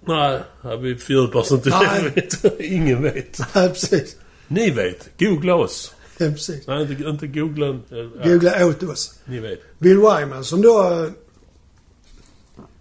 Nej, 0.07 0.43
vi 0.81 0.97
fördjupar 0.97 1.41
oss 1.41 1.53
inte 1.53 1.69
Nej. 1.69 2.29
det. 2.43 2.67
Ingen 2.67 3.03
vet. 3.03 3.41
Nej, 3.55 3.69
precis. 3.69 4.17
Ni 4.49 4.71
vet. 4.71 5.09
Googla 5.19 5.55
oss. 5.55 5.95
Ja, 6.19 6.31
precis. 6.31 6.67
Nej, 6.67 6.83
inte, 6.83 7.03
inte 7.03 7.27
googla. 7.27 7.67
Ja, 7.67 8.25
Googla 8.25 8.67
åt 8.67 8.83
oss. 8.83 9.15
Ni 9.25 9.39
vet. 9.39 9.79
Bill 9.79 9.97
Wyman 9.97 10.45
som 10.45 10.63
då 10.63 10.93
eh, 10.93 11.11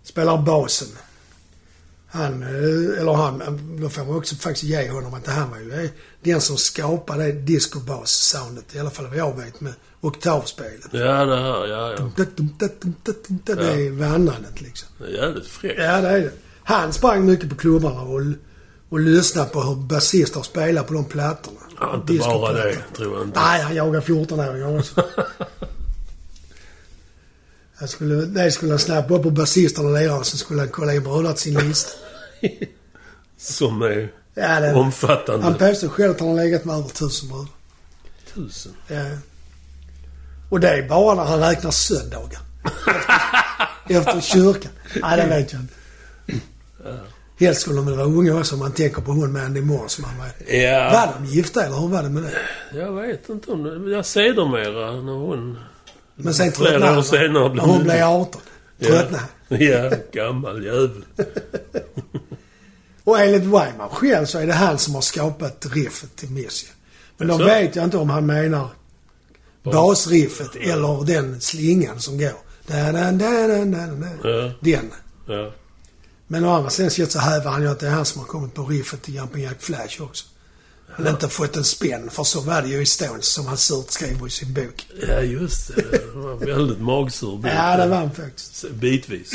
spelar 0.03 0.37
basen. 0.37 0.87
Han, 2.15 2.43
eh, 2.43 3.01
eller 3.01 3.13
han, 3.13 3.41
eh, 3.41 3.51
då 3.81 3.89
får 3.89 4.05
man 4.05 4.15
också 4.15 4.35
faktiskt 4.35 4.63
ge 4.63 4.89
honom 4.89 5.13
att 5.13 5.27
han 5.27 5.49
var 5.49 5.57
ju 5.57 5.83
eh, 5.83 5.89
den 6.23 6.41
som 6.41 6.57
skapade 6.57 7.23
det 7.23 7.31
discobas-soundet. 7.31 8.75
I 8.75 8.79
alla 8.79 8.89
fall 8.89 9.07
vad 9.07 9.17
jag 9.17 9.37
vet 9.37 9.61
med 9.61 9.73
oktavspelet. 10.01 10.87
Ja, 10.91 11.25
det 11.25 11.35
här. 11.35 11.67
Ja, 11.67 11.95
ja. 11.97 12.11
Det 13.45 13.51
är 13.51 13.91
vandrandet 13.91 14.61
liksom. 14.61 14.89
Det 14.97 15.05
är 15.05 15.11
jävligt 15.11 15.47
fräckt. 15.47 15.79
Ja, 15.79 16.01
det 16.01 16.07
är 16.07 16.19
det. 16.19 16.31
Han 16.63 16.93
sprang 16.93 17.25
mycket 17.25 17.49
på 17.49 17.55
klubbarna 17.55 18.01
och, 18.01 18.21
och 18.89 18.99
lyssnade 18.99 19.49
på 19.49 19.61
hur 19.61 19.75
basister 19.75 20.41
spelar 20.41 20.83
på 20.83 20.93
de 20.93 21.05
plattorna. 21.05 21.59
Ja, 21.79 21.95
inte 21.95 22.17
bara 22.17 22.53
det, 22.53 22.77
tror 22.95 23.17
jag 23.17 23.27
inte. 23.27 23.39
Nej, 23.39 23.61
han 23.61 23.75
jagar 23.75 24.01
14-åringar 24.01 24.79
också. 24.79 25.03
Jag 27.79 27.89
skulle, 27.89 28.15
det 28.15 28.51
skulle 28.51 28.71
han 28.71 28.79
snappa 28.79 29.13
upp 29.13 29.23
på 29.23 29.29
basisterna 29.29 29.87
och 29.87 29.93
lirarna 29.93 30.23
så 30.23 30.37
skulle 30.37 30.59
han 30.59 30.69
kolla 30.69 30.93
in 30.93 31.03
brödat 31.03 31.39
sin 31.39 31.53
lista. 31.53 32.04
Som 33.37 33.81
är 33.81 34.11
Ja, 34.37 34.59
det, 34.59 34.73
omfattande. 34.73 35.43
han 35.45 35.53
påstår 35.57 35.87
själv 35.87 36.11
att 36.11 36.19
han 36.19 36.29
har 36.29 36.35
legat 36.35 36.65
med 36.65 36.75
över 36.75 36.89
tusen 36.89 37.29
bröder. 37.29 37.47
Tusen. 38.33 38.71
Ja. 38.87 39.03
Och 40.49 40.59
det 40.59 40.69
är 40.69 40.89
bara 40.89 41.15
när 41.15 41.23
han 41.23 41.39
räknar 41.39 41.71
söndagar. 41.71 42.39
Efter 43.89 44.21
kyrkan. 44.21 44.71
Nej, 45.01 45.17
det 45.17 45.27
vet 45.27 45.53
jag 45.53 45.61
inte. 45.61 45.73
Helst 47.39 47.61
skulle 47.61 47.75
de 47.75 47.85
väl 47.85 47.95
vara 47.95 48.07
unga 48.07 48.35
också 48.39 48.53
om 48.55 48.59
man 48.59 48.71
tänker 48.71 49.01
på 49.01 49.11
hon 49.11 49.33
Mandy 49.33 49.61
Moore 49.61 49.89
som 49.89 50.03
han 50.03 50.17
var. 50.17 50.55
Ja, 50.55 50.89
Var 50.93 51.13
de 51.19 51.25
gifta 51.25 51.65
eller 51.65 51.75
hur 51.77 51.87
var 51.87 52.03
det 52.03 52.09
med 52.09 52.23
det? 52.23 52.77
jag 52.77 52.91
vet 52.91 53.29
inte 53.29 53.51
om 53.51 53.63
det. 53.63 53.91
Jag 53.95 54.05
sedermera 54.05 54.91
när 55.01 55.13
hon... 55.13 55.57
Men 56.15 56.33
sen 56.33 56.51
tröttnade 56.51 56.85
han. 56.93 57.03
senare 57.03 57.29
När 57.43 57.49
blev 57.49 57.63
hon 57.65 57.77
det- 57.77 57.83
blev 57.83 58.03
18. 58.07 58.41
Tröttnade 58.79 59.23
han. 59.49 59.59
Ja, 59.59 59.91
gammal 60.11 60.65
jävel. 60.65 61.05
Och 63.05 63.19
enligt 63.19 63.43
Wyman 63.43 63.89
själv 63.91 64.25
så 64.25 64.39
är 64.39 64.47
det 64.47 64.53
han 64.53 64.77
som 64.79 64.95
har 64.95 65.01
skapat 65.01 65.65
riffet 65.71 66.15
till 66.15 66.29
Missy. 66.29 66.67
Men 67.17 67.27
då 67.27 67.37
vet 67.37 67.75
jag 67.75 67.85
inte 67.85 67.97
om 67.97 68.09
han 68.09 68.25
menar 68.25 68.69
basriffet 69.63 70.55
eller 70.55 71.05
den 71.05 71.41
slingan 71.41 71.99
som 71.99 72.17
går. 72.17 72.37
Da, 72.67 72.91
da, 72.91 73.11
da, 73.11 73.47
da, 73.47 73.65
da, 73.65 73.87
da. 73.87 74.29
Ja, 74.29 74.51
Den. 74.59 74.91
ja. 75.27 75.53
Men 76.27 76.45
å 76.45 76.49
andra 76.49 76.69
sidan 76.69 77.09
så 77.09 77.19
hävdar 77.19 77.51
han 77.51 77.61
ju 77.61 77.67
att 77.69 77.79
det 77.79 77.87
är 77.87 77.91
han 77.91 78.05
som 78.05 78.19
har 78.21 78.27
kommit 78.27 78.53
på 78.53 78.65
riffet 78.65 79.01
till 79.01 79.15
Jumping 79.15 79.43
Jack 79.43 79.61
Flash 79.61 80.01
också. 80.01 80.25
Han 80.89 81.05
har 81.05 81.13
inte 81.13 81.29
fått 81.29 81.55
en 81.55 81.63
spänn, 81.63 82.09
för 82.09 82.23
så 82.23 82.41
var 82.41 82.61
det 82.61 82.67
ju 82.67 82.81
i 82.81 82.85
Stones 82.85 83.25
som 83.25 83.45
han 83.45 83.57
surt 83.57 83.91
skriver 83.91 84.27
i 84.27 84.29
sin 84.29 84.53
bok. 84.53 84.87
Ja, 85.07 85.21
just 85.21 85.75
det. 85.75 85.81
Det 85.91 86.11
var 86.15 86.35
väldigt 86.35 86.81
magsur 86.81 87.37
bit. 87.37 87.51
Ja, 87.55 87.77
det 87.77 87.87
var 87.87 87.97
han 87.97 88.11
faktiskt. 88.11 88.69
Bitvis. 88.69 89.33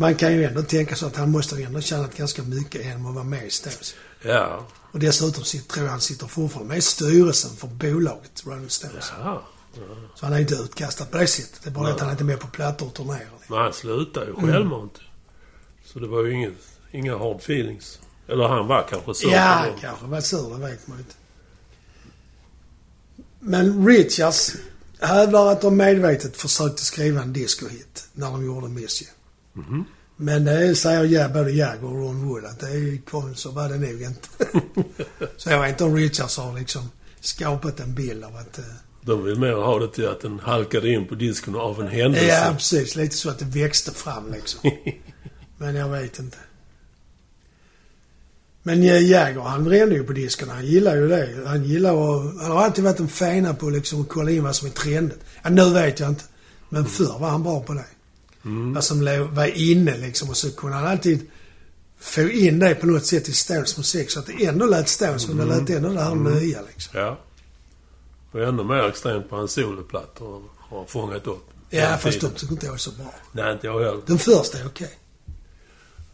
Man 0.00 0.14
kan 0.14 0.32
ju 0.32 0.44
ändå 0.44 0.62
tänka 0.62 0.96
sig 0.96 1.08
att 1.08 1.16
han 1.16 1.30
måste 1.30 1.54
ha 1.54 1.62
ändå 1.62 1.80
tjänat 1.80 2.16
ganska 2.16 2.42
mycket 2.42 2.84
genom 2.84 3.06
att 3.06 3.14
vara 3.14 3.24
med 3.24 3.46
i 3.46 3.50
Stones. 3.50 3.94
Ja. 4.22 4.66
Och 4.92 4.98
dessutom 4.98 5.44
sitter, 5.44 5.72
tror 5.74 5.84
jag 5.86 5.90
han 5.92 6.00
sitter 6.00 6.26
fortfarande 6.26 6.68
med 6.68 6.78
i 6.78 6.80
styrelsen 6.80 7.50
för 7.56 7.68
bolaget 7.68 8.46
Rolling 8.46 8.70
Stones. 8.70 9.12
Ja. 9.18 9.42
Så 10.14 10.26
han 10.26 10.32
är 10.32 10.38
inte 10.38 10.54
utkastad 10.54 11.04
på 11.04 11.18
det 11.18 11.26
sättet. 11.26 11.60
Det 11.62 11.70
är 11.70 11.72
bara 11.74 11.86
det 11.88 11.94
att 11.94 12.00
han 12.00 12.10
inte 12.10 12.22
är 12.22 12.24
med 12.24 12.40
på 12.40 12.46
plattor 12.46 12.86
och 12.86 12.94
turnéer. 12.94 13.28
Men 13.48 13.58
han 13.58 13.72
slutade 13.72 14.26
Mm. 14.26 14.46
ju 14.46 14.52
självmant. 14.52 14.94
Så 15.84 15.98
det 15.98 16.06
var 16.08 16.24
ju 16.24 16.32
inget, 16.32 16.54
inga 16.92 17.18
hard 17.18 17.36
feelings. 17.36 17.98
Eller 18.28 18.48
han 18.48 18.66
var 18.66 18.86
kanske 18.90 19.14
sur. 19.14 19.30
Ja, 19.32 19.66
dem. 19.66 19.74
kanske 19.80 20.06
var 20.06 20.20
sur, 20.20 20.58
det 20.58 20.70
vet 20.70 20.86
man 20.86 20.98
inte. 20.98 21.14
Men 23.40 23.86
Richards 23.88 24.56
hävdar 25.00 25.46
att 25.52 25.60
de 25.60 25.76
medvetet 25.76 26.36
försökte 26.36 26.82
skriva 26.84 27.22
en 27.22 27.32
discohit 27.32 28.08
när 28.12 28.30
de 28.30 28.46
gjorde 28.46 28.68
Miss 28.68 29.02
You. 29.02 29.10
Mhm. 29.52 29.84
Men 30.16 30.44
det 30.44 30.74
säger 30.76 31.04
ja, 31.04 31.28
både 31.28 31.50
jag 31.50 31.84
och 31.84 31.92
Ron 31.92 32.28
Wood 32.28 32.44
att 32.44 32.60
det 32.60 32.66
är 32.66 33.04
kom, 33.04 33.34
så 33.34 33.50
var 33.50 33.68
det 33.68 33.78
nog 33.78 34.02
inte. 34.02 34.28
så 35.36 35.50
jag 35.50 35.60
vet 35.60 35.70
inte 35.70 35.84
om 35.84 35.96
Richards 35.96 36.36
har 36.36 36.58
liksom 36.58 36.90
skapat 37.20 37.80
en 37.80 37.94
bild 37.94 38.24
av 38.24 38.36
att... 38.36 38.58
eh, 38.58 38.64
De 39.02 39.24
vill 39.24 39.38
mer 39.38 39.52
ha 39.52 39.78
det 39.78 39.88
till 39.88 40.08
att 40.08 40.20
den 40.20 40.38
halkade 40.40 40.88
in 40.88 41.06
på 41.08 41.14
disken 41.14 41.56
av 41.56 41.80
en 41.80 41.88
händelse. 41.88 42.26
Ja, 42.26 42.52
precis. 42.54 42.96
Lite 42.96 43.16
så 43.16 43.30
att 43.30 43.38
det 43.38 43.44
växte 43.44 43.90
fram 43.92 44.32
liksom. 44.32 44.70
Men 45.58 45.74
jag 45.74 45.88
vet 45.88 46.18
inte. 46.18 46.36
Men 48.62 48.82
Jagger, 48.82 49.40
han 49.40 49.64
brände 49.64 49.94
ju 49.94 50.04
på 50.04 50.12
disken. 50.12 50.48
Han 50.48 50.66
gillar 50.66 50.96
ju 50.96 51.08
det. 51.08 51.42
Han 51.46 51.64
gillar 51.64 51.90
att... 51.92 52.40
Han 52.42 52.50
har 52.50 52.62
alltid 52.64 52.84
varit 52.84 53.00
en 53.00 53.08
fena 53.08 53.54
på 53.54 53.70
liksom 53.70 54.00
att 54.00 54.08
kolla 54.08 54.30
in 54.30 54.42
vad 54.44 54.56
som 54.56 54.68
är 54.68 54.72
trendigt. 54.72 55.20
Ja, 55.42 55.50
nu 55.50 55.70
vet 55.70 56.00
jag 56.00 56.08
inte. 56.08 56.24
Men 56.68 56.84
förr 56.84 57.18
var 57.18 57.28
han 57.28 57.42
bra 57.42 57.60
på 57.62 57.72
det. 57.72 57.84
Mm. 58.44 58.72
Vad 58.74 58.84
som 58.84 59.02
låg- 59.02 59.28
var 59.28 59.46
inne 59.46 59.96
liksom. 59.96 60.28
Och 60.30 60.36
så 60.36 60.52
kunde 60.52 60.76
han 60.76 60.86
alltid 60.86 61.30
få 61.98 62.20
in 62.22 62.58
det 62.58 62.74
på 62.74 62.86
något 62.86 63.06
sätt 63.06 63.28
i 63.28 63.32
Stones 63.32 63.76
musik. 63.76 64.10
Så 64.10 64.20
att 64.20 64.26
det 64.26 64.44
ändå 64.46 64.66
lät 64.66 64.88
Stones, 64.88 65.28
men 65.28 65.36
det 65.36 65.44
lät 65.44 65.70
ändå 65.70 65.88
det 65.88 66.02
här 66.02 66.14
nya 66.14 66.62
liksom. 66.62 67.00
Ja. 67.00 67.18
Och 68.32 68.40
ännu 68.40 68.64
mer 68.64 68.88
extremt 68.88 69.30
på 69.30 69.36
hans 69.36 69.52
soloplattor 69.52 70.42
har 70.58 70.84
fångat 70.84 71.26
upp. 71.26 71.50
Ja, 71.70 71.88
den 71.88 71.98
fast 71.98 72.20
de 72.20 72.30
tycker 72.30 72.52
inte 72.52 72.66
jag 72.66 72.74
är 72.74 72.78
så 72.78 72.90
bra. 72.90 73.14
Nej, 73.32 73.52
inte 73.52 73.66
jag 73.66 73.78
heller. 73.84 74.00
Den 74.06 74.18
första 74.18 74.58
är 74.58 74.66
okej. 74.66 74.98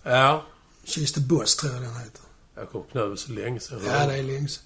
Ja. 0.02 0.44
She's 0.84 1.14
the 1.14 1.20
Boss 1.20 1.56
tror 1.56 1.72
jag 1.72 1.82
den 1.82 1.94
heter. 1.96 2.20
Jag 2.54 2.70
kom 2.70 2.82
knappt 2.92 3.18
så 3.20 3.32
länge 3.32 3.60
sedan. 3.60 3.80
Ja, 3.86 4.06
det 4.06 4.14
är 4.18 4.22
länge 4.22 4.48
sedan. 4.48 4.62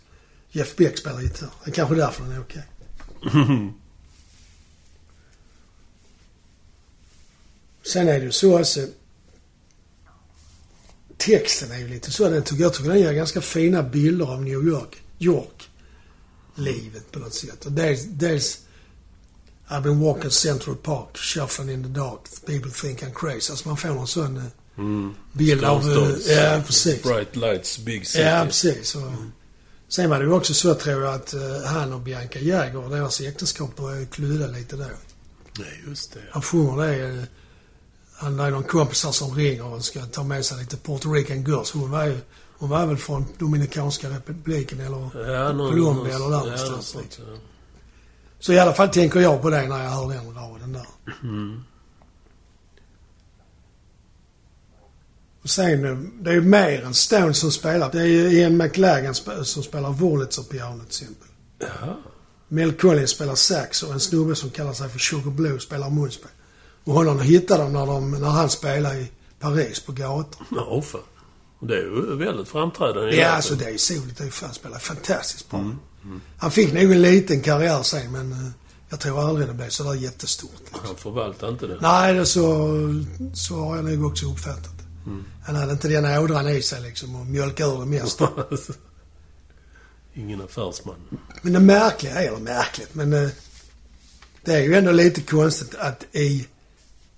Jeff 0.50 0.76
Beck 0.76 0.99
spelar 0.99 1.21
gitarr. 1.21 1.49
Det 1.64 1.71
är 1.71 1.75
kanske 1.75 1.95
därför 1.95 2.23
den 2.25 2.33
är 2.33 2.40
okej. 2.40 2.64
Sen 7.87 8.08
är 8.08 8.18
det 8.18 8.25
ju 8.25 8.32
så 8.32 8.58
alltså... 8.58 8.80
Texten 11.16 11.72
är 11.72 11.78
ju 11.78 11.88
lite 11.88 12.10
så. 12.10 12.30
Den 12.30 12.42
tycker 12.42 12.62
jag 12.62 12.75
tycker 12.75 12.90
den 12.90 12.99
ger 13.00 13.12
ganska 13.12 13.40
fina 13.40 13.82
bilder 13.82 14.26
av 14.26 14.42
New 14.42 14.66
York. 14.66 15.02
York. 15.18 15.68
Livet 16.54 17.12
på 17.12 17.18
något 17.18 17.34
sätt. 17.34 17.66
Och 17.66 17.72
dels, 17.72 18.04
dels 18.04 18.58
I've 19.68 19.82
been 19.82 20.00
walking 20.00 20.30
Central 20.30 20.76
Park, 20.76 21.16
shuffling 21.18 21.70
in 21.70 21.82
the 21.82 21.88
dark. 21.88 22.20
People 22.46 22.70
think 22.70 23.02
I'm 23.02 23.12
crazy. 23.14 23.50
Alltså 23.52 23.68
man 23.68 23.76
får 23.76 23.88
någon 23.88 24.06
sån 24.06 24.37
eh, 24.37 24.42
Mm. 24.78 25.14
bild 25.32 25.64
av... 25.64 25.80
eh, 25.80 25.92
Stones. 25.92 26.28
Ja, 26.28 26.62
precis. 26.66 27.02
Bright 27.02 27.37
Lights, 27.37 27.78
Big 27.78 28.06
City. 28.06 28.22
Ja, 28.25 28.44
precis. 28.44 28.94
Och 28.94 29.02
sen 29.88 30.10
var 30.10 30.18
det 30.18 30.25
ju 30.25 30.32
också 30.32 30.54
så 30.54 30.75
tror 30.75 31.02
jag 31.04 31.14
att 31.14 31.34
han 31.66 31.92
och 31.92 32.00
Bianca 32.00 32.38
Jagger, 32.38 32.90
deras 32.90 33.20
äktenskap 33.20 33.76
började 33.76 34.06
kludda 34.06 34.46
lite 34.46 34.76
då. 34.76 34.84
Nej, 35.58 35.82
just 35.88 36.12
det. 36.12 36.20
Han 36.30 36.42
sjunger 36.42 36.87
det. 36.87 37.26
Han 38.20 38.40
är 38.40 38.50
någon 38.50 38.62
kompisar 38.62 39.12
som 39.12 39.34
ringer 39.34 39.64
och 39.64 39.84
ska 39.84 40.00
ta 40.06 40.22
med 40.22 40.44
sig 40.44 40.58
lite 40.58 40.76
Puerto 40.76 41.12
Rican 41.12 41.44
girls. 41.44 41.72
Hon 41.72 41.90
var 41.90 42.04
ju, 42.04 42.18
hon 42.58 42.68
var 42.68 42.86
väl 42.86 42.96
från 42.96 43.26
Dominikanska 43.38 44.10
republiken 44.10 44.80
eller... 44.80 45.32
Ja, 45.32 45.52
någon, 45.52 45.70
Colombia 45.70 46.14
eller 46.14 46.30
där 46.30 46.38
någonstans, 46.38 46.96
liksom. 47.02 47.24
ja. 47.28 47.38
Så 48.38 48.52
i 48.52 48.58
alla 48.58 48.72
fall 48.72 48.88
tänker 48.88 49.20
jag 49.20 49.42
på 49.42 49.50
det 49.50 49.68
när 49.68 49.84
jag 49.84 49.90
hör 49.90 50.08
den 50.08 50.34
raden 50.34 50.72
där. 50.72 50.86
Mm. 51.22 51.62
Och 55.42 55.50
sen, 55.50 55.84
eh, 55.84 55.96
det 56.22 56.30
är 56.30 56.34
ju 56.34 56.40
mer 56.40 56.84
än 56.84 56.94
Stones 56.94 57.38
som 57.38 57.52
spelar. 57.52 57.92
Det 57.92 58.00
är 58.00 58.06
ju 58.06 58.30
Ian 58.30 58.56
McLagan 58.56 59.14
som 59.44 59.62
spelar 59.62 59.92
Wurlitzer-piano 59.92 60.78
till 60.78 60.86
exempel. 60.86 61.28
Ja. 61.58 61.98
Mel 62.48 62.72
Collins 62.72 63.10
spelar 63.10 63.34
sax 63.34 63.82
och 63.82 63.92
en 63.92 64.00
snubbe 64.00 64.34
som 64.34 64.50
kallar 64.50 64.72
sig 64.72 64.88
för 64.88 64.98
Sugar 64.98 65.30
Blue 65.30 65.60
spelar 65.60 65.90
munspel. 65.90 66.30
Och 66.90 66.97
honom 66.97 67.20
hittade 67.20 67.62
de 67.62 67.73
när, 67.73 67.87
de 67.87 68.11
när 68.11 68.28
han 68.28 68.50
spelade 68.50 69.00
i 69.00 69.11
Paris 69.40 69.80
på 69.80 69.92
gator. 69.92 70.47
Ja, 70.50 70.82
fan. 70.82 71.00
Det 71.61 71.75
är 71.75 71.82
ju 71.82 72.16
väldigt 72.16 72.49
framträdande. 72.49 73.16
Ja, 73.16 73.28
alltså 73.28 73.54
det 73.54 73.64
är 73.64 73.76
soligt. 73.76 74.18
Det 74.18 74.25
är 74.25 74.30
fan 74.30 74.54
spelar 74.54 74.78
fantastiskt 74.78 75.50
bra. 75.50 75.70
Han 76.38 76.50
fick 76.50 76.73
nog 76.73 76.92
en 76.92 77.02
liten 77.02 77.40
karriär 77.42 77.82
sen 77.82 78.12
men 78.12 78.32
eh, 78.32 78.50
jag 78.88 79.00
tror 79.00 79.20
aldrig 79.20 79.49
det 79.49 79.54
blev 79.54 79.68
sådär 79.68 79.94
jättestort. 79.94 80.62
Han 80.73 80.97
förvaltar 80.97 81.49
inte 81.49 81.66
det. 81.66 81.78
Nej, 81.80 82.14
det 82.14 82.26
så, 82.26 82.68
så 83.35 83.54
har 83.54 83.76
jag 83.76 83.85
nog 83.85 84.04
också 84.11 84.26
uppfattat 84.26 84.78
det. 84.78 85.11
Han 85.44 85.56
hade 85.56 85.73
inte 85.73 85.88
den 85.88 86.18
ådran 86.18 86.49
i 86.49 86.62
sig 86.62 86.82
liksom 86.82 87.14
och 87.14 87.26
mjölka 87.26 87.64
ur 87.64 87.78
det 87.78 87.87
mesta. 87.87 88.28
Ingen 90.14 90.40
affärsman. 90.40 90.97
Men 91.42 91.52
det 91.52 91.61
märkliga, 91.61 92.14
eller 92.14 92.38
märkligt, 92.38 92.94
men 92.94 93.12
eh, 93.12 93.30
det 94.44 94.52
är 94.52 94.62
ju 94.62 94.75
ändå 94.75 94.92
lite 94.92 95.20
konstigt 95.20 95.75
att 95.75 96.04
i 96.12 96.47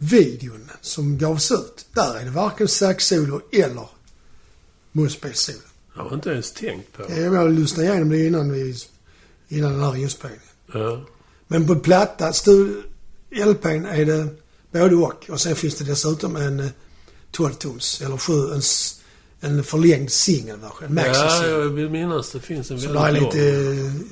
videon 0.02 0.71
som 0.80 1.18
gavs 1.18 1.50
ut, 1.50 1.87
där 1.92 2.16
är 2.16 2.25
det 2.25 2.30
varken 2.30 2.68
saxsolo 2.68 3.40
eller 3.52 3.88
munspelssolo. 4.92 5.59
Jag 5.97 6.02
har 6.02 6.14
inte 6.14 6.30
ens 6.30 6.52
tänkt 6.52 6.92
på. 6.92 7.02
Jag 7.12 7.30
har 7.32 7.49
lyssnat 7.49 7.85
igenom 7.85 8.09
det 8.09 8.26
innan, 8.26 8.52
vi, 8.52 8.76
innan 9.49 9.73
den 9.73 9.80
här 9.82 9.97
inspelningen. 9.97 10.44
Ja. 10.73 11.04
Men 11.49 11.66
på 11.66 11.76
platta, 11.76 12.30
stu- 12.30 12.82
LPn 13.30 13.85
är 13.87 14.04
det 14.04 14.28
både 14.73 14.94
och. 14.97 15.25
Och 15.30 15.40
sen 15.40 15.56
finns 15.56 15.75
det 15.75 15.85
dessutom 15.85 16.37
en 16.37 16.61
eh, 16.61 16.66
12-tums, 17.32 18.04
eller 18.04 18.16
7, 18.18 18.32
en, 18.54 18.62
en 19.56 19.64
förlängd 19.64 20.11
singelversion. 20.12 20.97
Ja, 20.97 21.47
jag 21.47 21.68
vill 21.68 21.90
minnas 21.90 22.32
det 22.32 22.40
finns 22.40 22.71
en 22.71 22.80
Så 22.80 22.92
väldigt 22.92 23.30
där 23.32 23.38
är 23.38 23.52
lång. 23.73 23.92
lite 23.94 24.02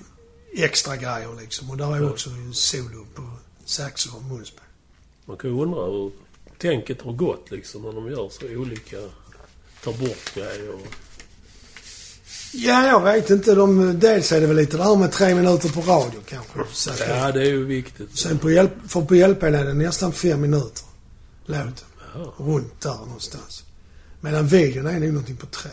eh, 0.61 0.64
extra 0.64 0.97
grejer 0.97 1.37
liksom. 1.40 1.70
Och 1.70 1.76
där 1.76 1.97
är 1.97 2.00
Ja. 2.02 2.11
också 2.11 2.30
en 2.30 2.54
solo 2.54 3.06
på 3.14 3.30
sax 3.64 4.06
och 4.06 4.23
munspel. 4.25 4.64
Man 5.31 5.37
kan 5.37 5.51
ju 5.51 5.63
undra 5.63 5.85
hur 5.87 6.11
tänket 6.59 7.03
har 7.03 7.13
gått 7.13 7.51
liksom 7.51 7.83
när 7.83 7.93
de 7.93 8.11
gör 8.11 8.29
så 8.29 8.47
olika... 8.61 8.97
Tar 9.85 9.93
bort 9.93 10.35
grejer 10.35 10.75
och... 10.75 10.87
Ja, 12.53 12.87
jag 12.87 13.01
vet 13.05 13.31
inte. 13.31 13.55
De, 13.55 13.99
dels 14.01 14.33
är 14.33 14.41
det 14.41 14.47
väl 14.47 14.57
lite 14.57 14.77
det 14.77 14.83
här 14.85 14.97
med 14.97 15.13
tre 15.13 15.35
minuter 15.35 15.69
på 15.69 15.81
radio 15.81 16.21
kanske. 16.29 16.59
Så 16.73 16.91
Ja, 17.09 17.33
det 17.33 17.41
är 17.41 17.45
ju 17.51 17.65
viktigt. 17.65 18.19
Sen 18.19 18.39
på, 18.39 18.51
hjälp, 18.51 18.73
för 18.89 19.01
på 19.03 19.15
LPn 19.15 19.55
är 19.55 19.65
det 19.65 19.75
nästan 19.75 20.13
fem 20.13 20.41
minuter. 20.41 20.85
Låten. 21.47 21.75
Ja. 22.15 22.35
Runt 22.39 22.81
där 22.81 22.95
någonstans. 22.95 23.65
Medan 24.21 24.47
videon 24.47 24.87
är 24.87 25.01
nog 25.01 25.09
någonting 25.09 25.37
på 25.37 25.47
tre. 25.47 25.71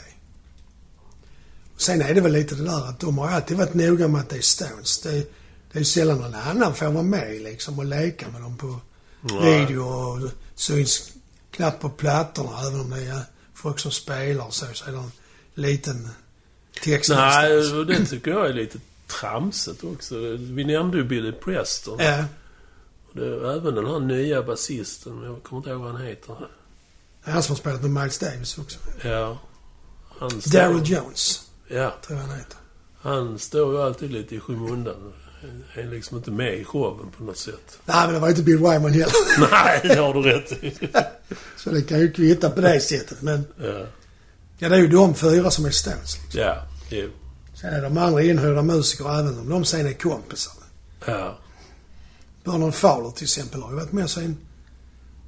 Sen 1.78 2.02
är 2.02 2.14
det 2.14 2.22
väl 2.22 2.32
lite 2.32 2.56
det 2.56 2.64
där 2.64 2.90
att 2.90 3.00
de 3.00 3.18
har 3.18 3.28
alltid 3.28 3.58
varit 3.58 3.74
noga 3.74 4.08
med 4.08 4.22
att 4.22 4.30
det 4.30 4.38
är 4.38 4.42
Stones. 4.42 5.02
Det, 5.02 5.10
är- 5.10 5.26
det 5.72 5.78
är 5.78 5.80
ju 5.80 5.86
sällan 5.86 6.18
någon 6.18 6.36
annan 6.36 6.76
får 6.76 6.86
vara 6.86 7.04
med 7.04 7.42
liksom 7.42 7.80
och 7.80 7.86
leka 7.86 8.26
med 8.30 8.42
dem 8.42 8.58
på 8.58 8.80
Nej. 9.34 9.60
video 9.66 9.82
och 9.84 10.30
syns 10.56 11.12
knappt 11.52 11.82
på 11.82 11.90
plattorna 11.90 12.50
även 12.68 12.80
om 12.80 12.90
det 12.90 13.02
är 13.06 13.22
folk 13.54 13.80
som 13.80 13.92
spelar 13.92 14.50
så. 14.50 14.66
Så 14.74 14.86
är 14.86 14.92
det 14.92 14.98
en 14.98 15.12
liten 15.54 16.10
text 16.84 17.10
Nej, 17.10 17.50
någonstans. 17.50 17.74
och 17.80 17.86
det 17.86 18.06
tycker 18.06 18.32
jag 18.32 18.50
är 18.50 18.54
lite 18.54 18.80
tramsigt 19.08 19.84
också. 19.84 20.16
Vi 20.38 20.64
nämnde 20.64 20.98
ju 20.98 21.04
Billy 21.04 21.32
Preston. 21.32 21.98
Ja. 22.00 22.26
Och 23.10 23.16
Det 23.20 23.54
även 23.54 23.76
den 23.76 23.86
här 23.86 24.00
nya 24.00 24.44
basisten, 24.44 25.24
jag 25.24 25.44
kommer 25.44 25.60
inte 25.60 25.70
ihåg 25.70 25.82
vad 25.82 25.92
han 25.92 26.02
heter. 26.02 26.36
Han 27.22 27.44
som 27.44 27.54
har 27.56 27.58
spelat 27.60 27.82
med 27.82 27.92
Miles 27.92 28.18
Davis 28.20 28.58
också. 28.58 28.80
Ja. 29.04 29.38
Daryl 30.52 30.92
Jones, 30.92 31.42
Ja. 31.68 31.96
tror 32.08 32.20
jag 32.20 32.28
han 32.28 32.38
heter. 32.38 32.58
Han 33.02 33.40
står 33.40 33.74
ju 33.74 33.82
alltid 33.82 34.12
lite 34.12 34.36
i 34.36 34.40
skymundan. 34.40 35.14
Är 35.74 35.84
liksom 35.84 36.18
inte 36.18 36.32
med 36.32 36.60
i 36.60 36.64
showen 36.64 37.12
på 37.18 37.24
något 37.24 37.38
sätt. 37.38 37.80
Nej, 37.86 38.06
men 38.06 38.14
det 38.14 38.20
var 38.20 38.30
inte 38.30 38.44
Bill 38.44 38.58
Wyman 38.58 38.92
heller. 38.92 39.12
Nej, 39.52 39.82
det 39.84 39.96
har 39.96 40.14
du 40.14 40.22
rätt 40.22 40.64
i. 40.64 40.90
Så 41.58 41.70
det 41.70 41.82
kan 41.82 42.00
ju 42.00 42.12
kvitta 42.12 42.50
på 42.50 42.62
det 42.62 42.80
sättet. 42.80 43.22
Men 43.22 43.46
Ja. 43.62 43.86
ja, 44.58 44.70
det 44.70 44.76
är 44.76 44.80
ju 44.80 44.88
de 44.88 45.16
fyra 45.16 45.52
som 45.52 45.66
är 45.66 45.70
Stones. 45.72 46.18
Liksom. 46.24 46.42
Ja, 46.42 46.68
jo. 46.90 47.10
Sen 47.54 47.74
är 47.74 47.82
de 47.82 47.98
andra 47.98 48.22
inhyrda 48.24 48.62
musiker 48.62 49.20
även 49.20 49.40
om 49.40 49.50
de 49.50 49.66
sen 49.66 49.88
är 49.88 49.94
kompisar. 49.94 50.54
Ja. 51.06 51.38
Bernard 52.44 52.74
Fowler 52.74 53.12
till 53.12 53.24
exempel 53.24 53.62
har 53.62 53.70
ju 53.70 53.76
varit 53.76 53.92
med 53.92 54.10
sen... 54.10 54.38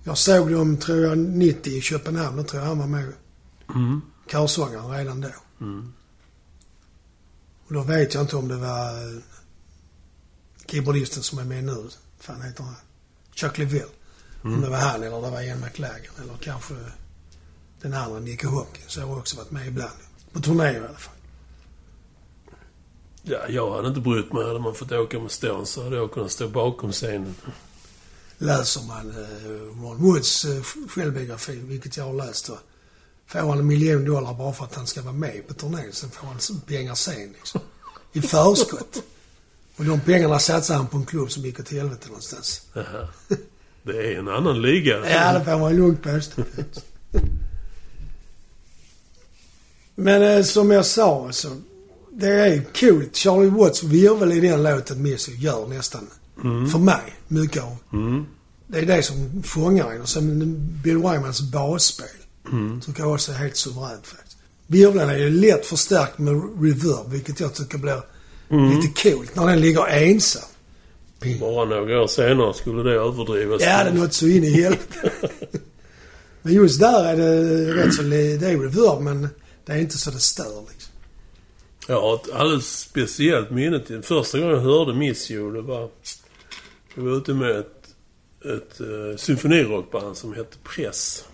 Jag 0.03 0.17
såg 0.17 0.51
dem, 0.51 0.77
tror 0.77 0.99
jag, 1.05 1.17
90 1.17 1.73
i 1.73 1.81
Köpenhamn. 1.81 2.37
Då 2.37 2.43
tror 2.43 2.61
jag 2.61 2.67
han 2.69 2.79
var 2.79 2.87
med. 2.87 3.13
Mm. 3.75 4.01
Körsångaren 4.31 4.91
redan 4.91 5.21
då. 5.21 5.29
Mm. 5.61 5.93
Och 7.67 7.73
då 7.73 7.81
vet 7.81 8.13
jag 8.13 8.23
inte 8.23 8.35
om 8.35 8.47
det 8.47 8.55
var 8.57 8.91
keyboardisten 10.71 11.23
som 11.23 11.39
är 11.39 11.43
med 11.43 11.63
nu. 11.63 11.89
fan 12.19 12.41
heter 12.41 12.63
han? 12.63 12.75
Chuck 13.35 13.57
Leavell. 13.57 13.89
Om 14.43 14.49
Mm. 14.49 14.61
det 14.61 14.69
var 14.69 14.77
han 14.77 15.03
eller 15.03 15.21
det 15.21 15.29
var 15.29 15.41
Ian 15.41 15.59
McLagan. 15.59 16.13
Eller 16.23 16.33
kanske 16.41 16.73
den 17.81 17.93
andra, 17.93 18.19
Nicky 18.19 18.47
Hopkins, 18.47 18.97
har 18.97 19.17
också 19.17 19.37
varit 19.37 19.51
med 19.51 19.67
ibland. 19.67 19.99
På 20.33 20.39
turné 20.39 20.71
i 20.73 20.77
alla 20.77 20.87
fall. 20.97 21.13
Ja, 23.23 23.47
jag 23.49 23.75
hade 23.75 23.87
inte 23.87 23.99
brytt 23.99 24.33
mig. 24.33 24.47
Hade 24.47 24.59
man 24.59 24.75
fått 24.75 24.91
åka 24.91 25.19
med 25.19 25.31
Stones 25.31 25.69
så 25.69 25.83
hade 25.83 25.95
jag 25.95 26.11
kunnat 26.11 26.31
stå 26.31 26.47
bakom 26.47 26.91
scenen. 26.91 27.35
Läser 28.37 28.83
man 28.83 29.09
eh, 29.09 29.83
Ron 29.83 29.97
Woods 29.97 30.45
eh, 30.45 30.63
självbiografi, 30.89 31.55
vilket 31.55 31.97
jag 31.97 32.03
har 32.05 32.13
läst, 32.13 32.47
då 32.47 32.59
får 33.27 33.39
han 33.39 33.59
en 33.59 33.67
miljon 33.67 34.05
dollar 34.05 34.33
bara 34.33 34.53
för 34.53 34.65
att 34.65 34.75
han 34.75 34.87
ska 34.87 35.01
vara 35.01 35.13
med 35.13 35.47
på 35.47 35.53
turnén. 35.53 35.93
Sen 35.93 36.11
får 36.11 36.27
han 36.27 36.61
pengar 36.67 36.95
sen 36.95 37.31
liksom. 37.31 37.61
I 38.13 38.21
förskott. 38.21 39.03
Och 39.79 39.85
de 39.85 39.99
pengarna 39.99 40.39
satsade 40.39 40.79
han 40.79 40.87
på 40.87 40.97
en 40.97 41.05
klubb 41.05 41.31
som 41.31 41.43
gick 41.43 41.59
åt 41.59 41.71
helvete 41.71 42.07
någonstans. 42.07 42.61
Jaha. 42.73 43.07
Det 43.83 44.13
är 44.13 44.19
en 44.19 44.27
annan 44.27 44.61
liga. 44.61 45.09
Ja, 45.09 45.39
det 45.39 45.45
får 45.45 45.59
man 45.59 45.75
lugnt 45.75 46.03
påstå. 46.03 46.41
Men 49.95 50.37
eh, 50.37 50.43
som 50.43 50.71
jag 50.71 50.85
sa 50.85 51.25
alltså. 51.25 51.57
Det 52.11 52.27
är 52.27 52.63
coolt. 52.79 53.15
Charlie 53.15 53.49
Watts 53.49 53.83
virvel 53.83 54.31
i 54.31 54.39
den 54.39 54.63
låten 54.63 55.01
Missy 55.01 55.35
gör 55.35 55.67
nästan, 55.67 56.07
för 56.71 56.79
mig, 56.79 57.15
mycket 57.27 57.63
av. 57.63 57.77
Mm. 57.93 58.25
Det 58.67 58.79
är 58.79 58.85
det 58.85 59.03
som 59.03 59.43
fångar 59.43 59.91
en. 59.91 60.01
Och 60.01 60.09
sen 60.09 60.55
Bill 60.83 60.97
Wymans 60.97 61.41
basspel. 61.41 62.07
Mm. 62.51 62.81
Tycker 62.81 63.03
jag 63.03 63.13
också 63.13 63.31
är 63.31 63.35
helt 63.35 63.57
suveränt 63.57 64.07
faktiskt. 64.07 64.37
Virveln 64.67 65.09
är 65.09 65.17
ju 65.17 65.29
lätt 65.29 65.65
förstärkt 65.65 66.17
med 66.17 66.33
reverb, 66.63 67.11
vilket 67.11 67.39
jag 67.39 67.53
tycker 67.53 67.77
blir 67.77 68.01
Mm. 68.49 68.75
lite 68.75 69.09
coolt. 69.09 69.35
När 69.35 69.47
den 69.47 69.61
ligger 69.61 69.87
ensam. 69.87 70.49
Bara 71.39 71.65
några 71.65 72.01
år 72.01 72.07
senare 72.07 72.53
skulle 72.53 72.83
det 72.83 72.95
överdrivas. 72.95 73.61
Ja, 73.61 73.83
det 73.83 73.89
är 73.89 73.93
något 73.93 74.13
så 74.13 74.27
in 74.27 74.43
i 74.43 74.49
helvete. 74.49 75.11
men 76.41 76.53
just 76.53 76.79
där 76.79 77.05
är 77.05 77.17
det 77.17 77.73
rätt 77.73 77.93
så... 77.93 78.01
Det 78.01 78.17
är 78.17 78.57
reverb, 78.57 79.01
men 79.01 79.29
det 79.65 79.73
är 79.73 79.77
inte 79.77 79.97
så 79.97 80.11
det 80.11 80.19
stör 80.19 80.61
liksom. 80.69 80.93
Jag 81.87 82.01
har 82.01 82.15
ett 82.15 82.31
alldeles 82.31 82.79
speciellt 82.79 83.51
minne 83.51 83.79
till 83.79 84.01
första 84.01 84.39
gången 84.39 84.55
jag 84.55 84.61
hörde 84.61 84.93
Miss 84.93 85.31
You. 85.31 85.53
Det 85.53 85.61
var... 85.61 85.89
Jag 86.95 87.03
var 87.03 87.17
ute 87.17 87.33
med 87.33 87.51
ett, 87.51 87.95
ett 88.45 88.81
uh, 88.81 89.15
symfonirockband 89.15 90.17
som 90.17 90.33
hette 90.33 90.57
Press. 90.63 91.25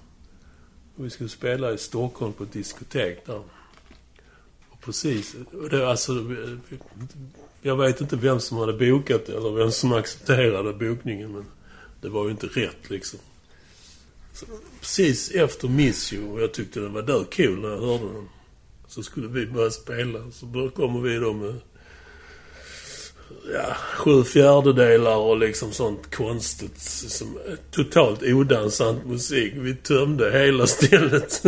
Och 0.97 1.05
vi 1.05 1.09
skulle 1.09 1.29
spela 1.29 1.73
i 1.73 1.77
Stockholm 1.77 2.33
på 2.33 2.43
ett 2.43 2.53
diskotek 2.53 3.25
där. 3.25 3.41
Precis... 4.85 5.35
Och 5.63 5.69
det, 5.69 5.89
alltså, 5.89 6.25
jag 7.61 7.75
vet 7.75 8.01
inte 8.01 8.15
vem 8.15 8.39
som 8.39 8.57
hade 8.57 8.73
bokat 8.73 9.25
det 9.25 9.33
eller 9.33 9.51
vem 9.51 9.71
som 9.71 9.93
accepterade 9.93 10.73
bokningen 10.73 11.31
men 11.31 11.45
det 12.01 12.09
var 12.09 12.25
ju 12.25 12.31
inte 12.31 12.47
rätt 12.47 12.89
liksom. 12.89 13.19
Så, 14.33 14.45
precis 14.79 15.31
efter 15.31 15.67
Miss 15.67 16.13
You, 16.13 16.31
och 16.31 16.41
jag 16.41 16.53
tyckte 16.53 16.79
den 16.79 16.93
var 16.93 17.01
där 17.01 17.23
cool 17.35 17.59
när 17.61 17.69
jag 17.69 17.81
hörde 17.81 18.13
den. 18.13 18.29
Så 18.87 19.03
skulle 19.03 19.27
vi 19.27 19.45
börja 19.45 19.71
spela. 19.71 20.19
Så 20.31 20.69
kommer 20.75 21.01
vi 21.01 21.15
då 21.15 21.33
med 21.33 21.55
ja, 23.53 23.75
sju 23.95 24.23
fjärdedelar 24.23 25.15
och 25.15 25.37
liksom 25.37 25.71
sånt 25.71 26.15
konstigt. 26.15 26.79
Som, 26.79 27.39
totalt 27.71 28.23
odansant 28.23 29.05
musik. 29.05 29.53
Vi 29.55 29.75
tömde 29.75 30.31
hela 30.31 30.67
stället. 30.67 31.43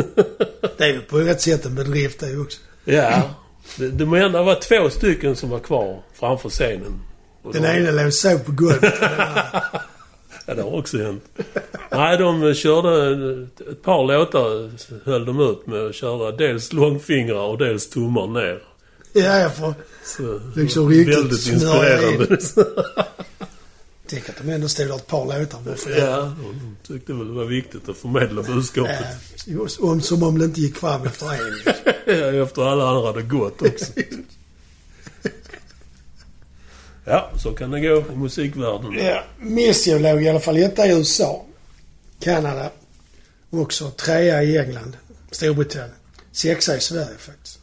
Det 0.77 0.83
är 0.83 0.93
ju 0.93 1.01
på 1.01 1.19
ett 1.19 1.41
sätt 1.41 1.65
en 1.65 1.75
bedrift 1.75 2.19
det 2.19 2.37
också 2.37 2.59
ja. 2.93 3.21
Det, 3.77 3.87
det 3.89 4.05
må 4.05 4.15
ändå 4.15 4.43
vara 4.43 4.55
två 4.55 4.89
stycken 4.89 5.35
som 5.35 5.49
var 5.49 5.59
kvar 5.59 5.99
framför 6.19 6.49
scenen. 6.49 6.99
Och 7.43 7.53
Den 7.53 7.61
de- 7.63 7.69
ena 7.69 7.91
låg 8.03 8.13
så 8.13 8.39
på 8.39 8.51
golvet. 8.51 8.93
Ja, 10.49 10.53
det 10.55 10.61
har 10.61 10.75
också 10.79 10.97
hänt. 10.97 11.23
Nej, 11.91 12.17
de 12.17 12.53
körde 12.53 13.21
ett 13.71 13.81
par 13.83 14.03
låtar 14.07 14.71
höll 15.09 15.25
de 15.25 15.39
ut 15.39 15.67
med 15.67 15.85
att 15.85 15.95
köra 15.95 16.31
dels 16.31 16.73
långfingrar 16.73 17.41
och 17.41 17.57
dels 17.57 17.89
tummar 17.89 18.27
ner. 18.27 18.61
ja, 19.13 19.37
jag 19.39 19.55
får... 19.55 19.73
Så, 20.03 20.39
Liksom 20.55 20.89
riktigt 20.89 21.17
väldigt 21.17 21.47
inspirerande. 21.47 22.37
Tänk 24.09 24.29
att 24.29 24.37
de 24.37 24.49
ändå 24.49 24.67
stod 24.67 24.87
där 24.87 24.95
ett 24.95 25.07
par 25.07 25.39
låtar. 25.39 25.59
Varför? 25.65 25.97
ja, 25.97 26.33
de 26.41 26.77
tyckte 26.87 27.13
väl 27.13 27.27
det 27.27 27.33
var 27.33 27.45
viktigt 27.45 27.89
att 27.89 27.97
förmedla 27.97 28.41
budskapet. 28.43 29.05
Ja, 29.45 29.67
om, 29.79 30.01
som 30.01 30.23
om 30.23 30.37
det 30.37 30.45
inte 30.45 30.61
gick 30.61 30.77
fram 30.77 31.05
efter 31.05 31.33
en. 31.33 31.73
Ja, 32.35 32.43
efter 32.43 32.61
alla 32.61 32.89
andra 32.89 33.07
hade 33.07 33.21
gått 33.21 33.61
också. 33.61 33.85
Ja, 37.09 37.31
så 37.37 37.51
kan 37.51 37.71
det 37.71 37.79
gå 37.79 38.03
i 38.13 38.15
musikvärlden. 38.15 38.93
Ja, 38.93 39.23
Missio 39.39 39.99
låg 39.99 40.23
i 40.23 40.29
alla 40.29 40.39
fall 40.39 40.57
etta 40.57 40.87
i 40.87 40.91
USA. 40.91 41.45
Kanada. 42.19 42.71
Också 43.49 43.89
trea 43.89 44.43
i 44.43 44.57
England. 44.57 44.97
Storbritannien. 45.31 45.95
Sexa 46.31 46.77
i 46.77 46.79
Sverige 46.79 47.17
faktiskt. 47.17 47.59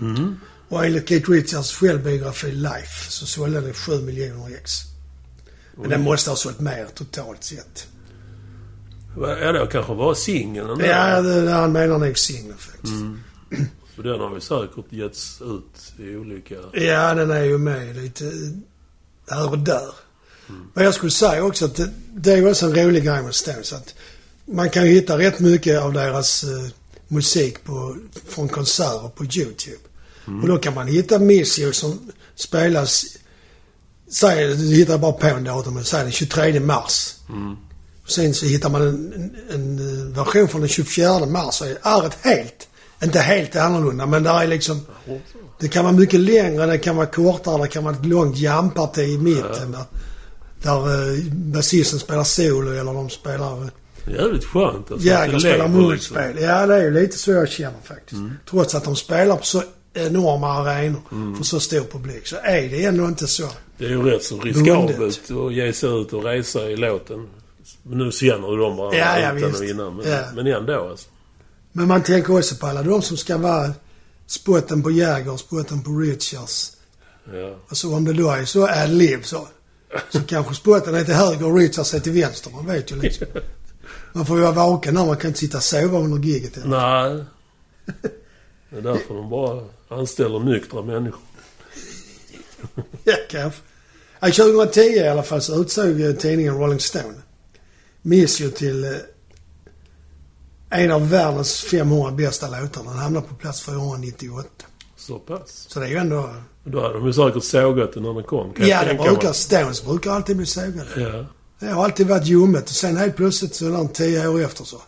Mm. 0.00 0.40
Och 0.68 0.84
enligt 0.84 1.08
Keith 1.08 1.30
Richards 1.30 1.72
självbiografi 1.72 2.52
Life 2.52 3.10
så 3.10 3.26
sålde 3.26 3.60
det 3.60 3.72
7 3.72 4.02
miljoner 4.02 4.56
ex. 4.56 4.93
Men 5.76 5.90
den 5.90 6.02
måste 6.02 6.30
ha 6.30 6.36
sålt 6.36 6.60
mer 6.60 6.86
totalt 6.94 7.44
sett. 7.44 7.86
Ja, 9.16 9.52
det 9.52 9.66
kanske 9.72 9.94
var 9.94 10.14
singeln 10.14 10.78
där. 10.78 10.86
Ja, 10.86 11.22
det, 11.22 11.50
han 11.50 11.72
menar 11.72 11.98
nog 11.98 12.18
singeln 12.18 12.58
faktiskt. 12.58 12.94
För 13.96 14.02
den 14.02 14.20
har 14.20 14.34
ju 14.34 14.40
säkert 14.40 14.92
getts 14.92 15.42
ut 15.42 16.00
i 16.00 16.16
olika... 16.16 16.54
Ja, 16.72 17.14
den 17.14 17.30
är 17.30 17.44
ju 17.44 17.58
med 17.58 17.96
lite 17.96 18.24
här 19.28 19.50
och 19.50 19.58
där. 19.58 19.94
Men 20.74 20.84
jag 20.84 20.94
skulle 20.94 21.10
säga 21.10 21.44
också 21.44 21.64
att 21.64 21.74
det, 21.74 21.90
det 22.14 22.32
är 22.32 22.50
också 22.50 22.66
en 22.66 22.74
rolig 22.74 23.04
grej 23.04 23.22
med 23.22 23.34
Stones 23.34 23.72
att 23.72 23.94
man 24.44 24.70
kan 24.70 24.86
ju 24.86 24.90
hitta 24.90 25.18
rätt 25.18 25.40
mycket 25.40 25.80
av 25.80 25.92
deras 25.92 26.44
eh, 26.44 26.66
musik 27.08 27.64
på, 27.64 27.96
från 28.28 28.48
konserter 28.48 29.08
på 29.08 29.24
YouTube. 29.24 29.78
Och 30.42 30.48
då 30.48 30.58
kan 30.58 30.74
man 30.74 30.86
hitta 30.86 31.18
Miss 31.18 31.58
You 31.58 31.72
som 31.72 32.12
spelas, 32.34 33.04
säg, 34.10 34.56
du 34.56 34.74
hittar 34.74 34.98
bara 34.98 35.12
på 35.12 35.26
en 35.26 35.44
datum, 35.44 35.74
men 35.74 35.84
säg 35.84 36.02
den 36.02 36.12
23 36.12 36.60
mars. 36.60 37.14
Sen 38.06 38.34
så 38.34 38.46
hittar 38.46 38.70
man 38.70 38.82
en, 38.82 39.12
en, 39.14 39.34
en 39.50 39.78
eh, 39.78 40.16
version 40.16 40.48
från 40.48 40.60
den 40.60 40.68
24 40.70 41.26
mars 41.26 41.60
och 41.60 41.66
är 41.66 42.06
ett 42.06 42.18
helt, 42.20 42.68
inte 43.02 43.18
helt 43.18 43.56
annorlunda, 43.56 44.06
men 44.06 44.22
där 44.22 44.42
är 44.42 44.46
liksom 44.46 44.80
det 45.60 45.68
kan 45.68 45.84
vara 45.84 45.94
mycket 45.94 46.20
längre, 46.20 46.66
det 46.66 46.78
kan 46.78 46.96
vara 46.96 47.06
kortare, 47.06 47.62
det 47.62 47.68
kan 47.68 47.84
vara 47.84 47.94
ett 47.94 48.06
långt 48.06 48.38
jamparti 48.38 48.98
i 49.02 49.18
mitten 49.18 49.72
där, 49.72 49.84
där 50.62 51.10
eh, 51.12 51.24
basisten 51.32 51.98
spelar 51.98 52.24
solo 52.24 52.70
eller 52.72 52.94
de 52.94 53.10
spelar... 53.10 53.62
Eh, 53.62 53.68
Jävligt 54.06 54.44
skönt 54.44 54.90
alltså. 54.90 55.08
Det 55.32 55.40
spelar 55.40 55.56
lever, 55.68 55.68
munspel. 55.68 56.38
Ja, 56.42 56.66
det 56.66 56.74
är 56.74 56.82
ju 56.82 56.90
lite 56.90 57.18
så 57.18 57.30
jag 57.30 57.48
känner 57.48 57.78
faktiskt. 57.84 58.20
Trots 58.50 58.74
att 58.74 58.84
de 58.84 58.96
spelar 58.96 59.36
på 59.36 59.44
så 59.44 59.62
enorma 59.94 60.52
arenor 60.52 61.00
för 61.36 61.44
så 61.44 61.60
stor 61.60 61.80
publik 61.80 62.26
så 62.26 62.36
är 62.42 62.68
det 62.68 62.84
ändå 62.84 63.04
inte 63.06 63.26
så. 63.26 63.48
Det 63.78 63.84
är 63.84 63.88
ju 63.88 64.02
rätt 64.02 64.24
så 64.24 64.40
riskabelt 64.40 65.30
att 65.30 65.54
ge 65.54 65.72
sig 65.72 66.00
ut 66.00 66.12
och 66.12 66.24
resa 66.24 66.70
i 66.70 66.76
låten. 66.76 67.28
Men 67.82 67.98
nu 67.98 68.12
känner 68.12 68.50
ju 68.50 68.56
de 68.56 68.76
varandra 68.76 68.98
Ja, 68.98 69.18
ja, 69.18 69.32
utan 69.32 69.54
och 69.54 69.64
innan. 69.64 69.96
Men, 69.96 70.08
Ja. 70.10 70.20
men 70.34 70.46
ändå 70.46 70.88
alltså. 70.90 71.08
Men 71.72 71.88
man 71.88 72.02
tänker 72.02 72.38
också 72.38 72.56
på 72.56 72.66
alla 72.66 72.82
de 72.82 73.02
som 73.02 73.16
ska 73.16 73.38
vara 73.38 73.72
spotten 74.26 74.82
på 74.82 74.90
Jäger, 74.90 75.36
spotten 75.36 75.82
på 75.82 75.90
Richards. 75.90 76.76
Ja. 77.32 77.56
Alltså 77.68 77.94
om 77.94 78.04
det 78.04 78.12
då 78.12 78.30
är 78.30 78.44
så 78.44 78.66
ad 78.68 78.86
lib 78.92 79.24
så. 79.24 79.48
Så 80.12 80.20
kanske 80.20 80.54
spotten 80.54 80.94
är 80.94 81.04
till 81.04 81.14
höger 81.14 81.46
och 81.46 81.58
Richards 81.58 81.94
är 81.94 82.00
till 82.00 82.12
vänster. 82.12 82.50
Man 82.50 82.66
vet 82.66 82.92
ju 82.92 82.96
liksom. 82.96 83.26
Man 84.12 84.26
får 84.26 84.36
ju 84.36 84.42
vara 84.42 84.52
vaken 84.52 84.94
när 84.94 85.06
man 85.06 85.16
kan 85.16 85.28
inte 85.28 85.40
sitta 85.40 85.56
och 85.56 85.62
sova 85.62 85.98
under 85.98 86.18
giget. 86.28 86.58
Nej. 86.64 87.24
Det 88.70 88.78
är 88.78 88.82
därför 88.82 89.14
de 89.14 89.30
bara 89.30 89.64
anställer 89.88 90.38
nyktra 90.38 90.82
människor. 90.82 91.20
Ja, 93.04 93.14
kanske. 93.30 93.60
Ja, 94.20 94.26
2010 94.26 94.80
i 94.80 95.08
alla 95.08 95.22
fall 95.22 95.42
så 95.42 95.60
utsåg 95.60 96.18
tidningen 96.18 96.58
Rolling 96.58 96.80
Stone 96.80 97.14
Miss 98.06 98.40
You 98.40 98.50
till 98.50 98.84
eh, 98.84 98.90
en 100.70 100.90
av 100.90 101.10
världens 101.10 101.60
500 101.60 102.10
bästa 102.10 102.46
låtar. 102.46 102.82
Den 102.84 102.92
hamnar 102.92 103.20
på 103.20 103.34
plats 103.34 103.62
498. 103.62 104.48
Så 104.96 105.18
pass. 105.18 105.66
Så 105.68 105.80
det 105.80 105.86
är 105.86 105.90
ju 105.90 105.96
ändå... 105.96 106.34
Då 106.64 106.80
hade 106.80 106.94
de 106.94 107.06
ju 107.06 107.12
säkert 107.12 107.44
sågat 107.44 107.92
det 107.92 108.00
när 108.00 108.14
den 108.14 108.24
kom. 108.24 108.54
Kan 108.54 108.66
Ja, 108.66 108.84
det 108.84 108.94
brukar... 108.94 109.24
mig. 109.24 109.34
Stones 109.34 109.84
brukar 109.84 110.10
alltid 110.10 110.36
bli 110.36 110.46
sågade. 110.46 110.86
Ja. 110.96 111.26
Det 111.58 111.66
har 111.66 111.84
alltid 111.84 112.06
varit 112.06 112.26
ljummet 112.26 112.64
och 112.64 112.76
sen 112.76 112.96
helt 112.96 113.16
plötsligt 113.16 113.54
så 113.54 113.66
är 113.66 113.70
de 113.70 113.88
tio 113.88 114.28
år 114.28 114.40
efter 114.40 114.64
så. 114.64 114.82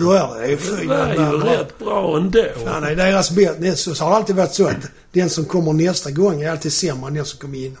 Då 0.00 0.12
är 0.12 0.40
det 0.40 0.48
ju 0.48 0.56
Det 0.56 0.62
fy 0.62 0.86
var 0.86 1.14
ju 1.14 1.38
rätt 1.38 1.78
bra 1.78 2.16
ändå. 2.16 2.44
Fan, 2.64 2.82
nej, 2.82 2.96
deras 2.96 3.30
bästa. 3.30 3.76
Så 3.76 3.94
så 3.94 4.04
har 4.04 4.10
det 4.10 4.16
alltid 4.16 4.36
varit 4.36 4.54
så 4.54 4.68
att 4.68 4.90
den 5.12 5.30
som 5.30 5.44
kommer 5.44 5.72
nästa 5.72 6.10
gång 6.10 6.42
är 6.42 6.50
alltid 6.50 6.72
sämre 6.72 7.08
än 7.08 7.14
den 7.14 7.24
som 7.24 7.38
kom 7.38 7.54
in. 7.54 7.76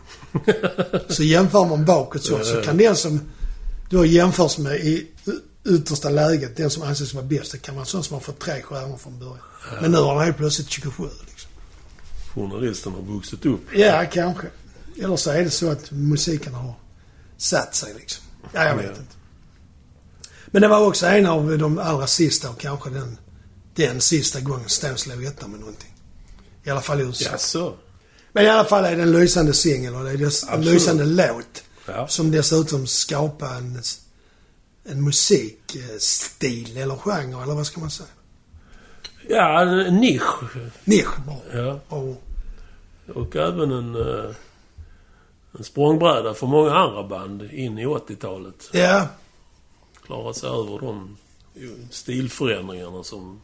Så 1.08 1.22
jämför 1.22 1.64
man 1.64 1.84
bakåt 1.84 2.24
så, 2.24 2.44
så 2.44 2.62
kan 2.62 2.76
den 2.76 2.96
som 2.96 3.20
då 3.90 4.04
jämförs 4.04 4.58
med 4.58 4.76
i 4.76 5.06
yttersta 5.68 6.08
läget, 6.10 6.56
den 6.56 6.70
som 6.70 6.82
anses 6.82 7.14
vara 7.14 7.24
bäst, 7.24 7.52
det 7.52 7.58
kan 7.58 7.74
vara 7.74 7.82
en 7.82 7.86
sån 7.86 8.04
som 8.04 8.14
har 8.14 8.20
fått 8.20 8.38
tre 8.38 8.62
stjärnor 8.62 8.96
från 8.96 9.18
början. 9.18 9.38
Men 9.80 9.90
nu 9.90 9.98
har 9.98 10.14
den 10.14 10.24
helt 10.24 10.36
plötsligt 10.36 10.70
27 10.70 11.04
liksom. 11.28 11.50
Journalisten 12.34 12.92
har 12.92 13.02
vuxit 13.14 13.46
upp. 13.46 13.60
Ja, 13.74 14.04
kanske. 14.12 14.46
Eller 15.02 15.16
så 15.16 15.30
är 15.30 15.44
det 15.44 15.50
så 15.50 15.70
att 15.70 15.90
musiken 15.90 16.54
har 16.54 16.74
satt 17.36 17.74
sig 17.74 17.94
liksom. 17.94 18.24
Ja, 18.52 18.64
jag 18.64 18.76
vet 18.76 18.90
inte. 18.90 19.19
Men 20.50 20.62
det 20.62 20.68
var 20.68 20.86
också 20.86 21.06
en 21.06 21.26
av 21.26 21.58
de 21.58 21.78
allra 21.78 22.06
sista 22.06 22.50
och 22.50 22.60
kanske 22.60 22.90
den, 22.90 23.18
den 23.74 24.00
sista 24.00 24.40
gången 24.40 24.68
Stones 24.68 25.00
slog 25.00 25.24
etta 25.24 25.48
med 25.48 25.60
någonting. 25.60 25.94
I 26.64 26.70
alla 26.70 26.80
fall 26.80 27.00
i 27.00 27.04
USA. 27.04 27.30
Jaså? 27.30 27.74
Men 28.32 28.44
i 28.44 28.48
alla 28.48 28.64
fall 28.64 28.84
är 28.84 28.96
det 28.96 29.02
en 29.02 29.12
lysande 29.12 29.52
singel 29.52 29.94
och 29.94 30.04
det 30.04 30.10
är 30.10 30.16
dess, 30.16 30.48
en 30.48 30.64
lysande 30.64 31.04
låt. 31.04 31.62
Ja. 31.86 32.08
Som 32.08 32.30
dessutom 32.30 32.86
skapar 32.86 33.54
en, 33.56 33.82
en 34.84 35.04
musikstil 35.04 36.76
eller 36.76 36.96
genre 36.96 37.42
eller 37.42 37.54
vad 37.54 37.66
ska 37.66 37.80
man 37.80 37.90
säga? 37.90 38.08
Ja, 39.28 39.60
en 39.60 39.96
nisch. 39.96 40.56
Nisch 40.84 41.20
bra. 41.26 41.42
Ja. 41.54 41.80
Och, 41.88 42.22
Och 43.14 43.36
även 43.36 43.70
en, 43.72 43.94
eh, 43.94 44.30
en 45.58 45.64
språngbräda 45.64 46.34
för 46.34 46.46
många 46.46 46.74
andra 46.74 47.02
band 47.02 47.42
in 47.42 47.78
i 47.78 47.86
80-talet. 47.86 48.68
ja, 48.72 49.08
Klara 50.10 50.34
sig 50.34 50.48
över 50.48 50.78
de 50.78 51.16
stilförändringarna 51.90 53.04
som 53.04 53.40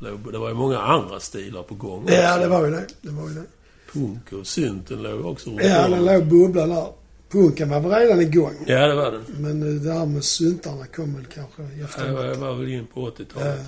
låg. 0.00 0.32
Det 0.32 0.38
var 0.38 0.48
ju 0.48 0.54
många 0.54 0.78
andra 0.78 1.20
stilar 1.20 1.62
på 1.62 1.74
gång 1.74 2.02
också. 2.02 2.14
ja, 2.14 2.38
det 2.38 2.48
var 2.48 2.64
ju 2.64 2.70
det. 2.70 2.86
Det 3.02 3.10
var 3.10 3.28
ju 3.28 3.34
det. 3.34 3.44
Punk 3.92 4.32
och 4.32 4.46
synten 4.46 5.02
låg 5.02 5.26
också 5.26 5.50
runt 5.50 5.60
Ja, 5.62 5.88
den 5.88 6.04
låg 6.04 6.26
bubbla 6.26 6.66
där. 6.66 6.86
Punken 7.28 7.68
var 7.68 7.80
väl 7.80 7.90
redan 7.90 8.20
igång. 8.20 8.54
Ja, 8.66 8.86
det 8.86 8.94
var 8.94 9.12
den. 9.12 9.24
Men 9.28 9.62
eh, 9.62 9.82
det 9.82 9.92
här 9.92 10.06
med 10.06 10.24
syntarna 10.24 10.86
kom 10.86 11.14
väl 11.14 11.26
kanske 11.34 11.62
i 11.62 11.86
Det 12.06 12.36
var, 12.36 12.54
väl 12.54 12.68
in 12.68 12.86
på 12.86 13.10
80-talet. 13.10 13.60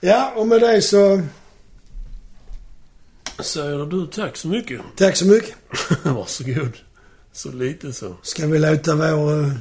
Ja. 0.00 0.08
ja, 0.08 0.32
och 0.36 0.46
med 0.46 0.60
det 0.60 0.82
så... 0.82 1.22
Säger 3.42 3.86
du 3.86 4.06
tack 4.06 4.36
så 4.36 4.48
mycket. 4.48 4.80
Tack 4.96 5.16
så 5.16 5.26
mycket. 5.26 5.54
Varsågod. 6.02 6.76
Så 7.32 7.52
lite 7.52 7.92
så. 7.92 8.16
Ska 8.22 8.46
vi 8.46 8.58
låta 8.58 8.94
vår 8.94 9.32
uh, 9.32 9.52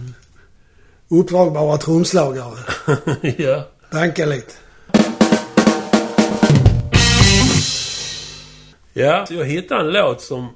uppdragbara 1.07 1.77
trumslagare 1.77 2.57
ja. 3.37 3.63
banka 3.91 4.25
lite? 4.25 4.53
Ja, 8.93 9.25
jag 9.29 9.45
hittade 9.45 9.81
en 9.81 9.93
låt 9.93 10.21
som 10.21 10.47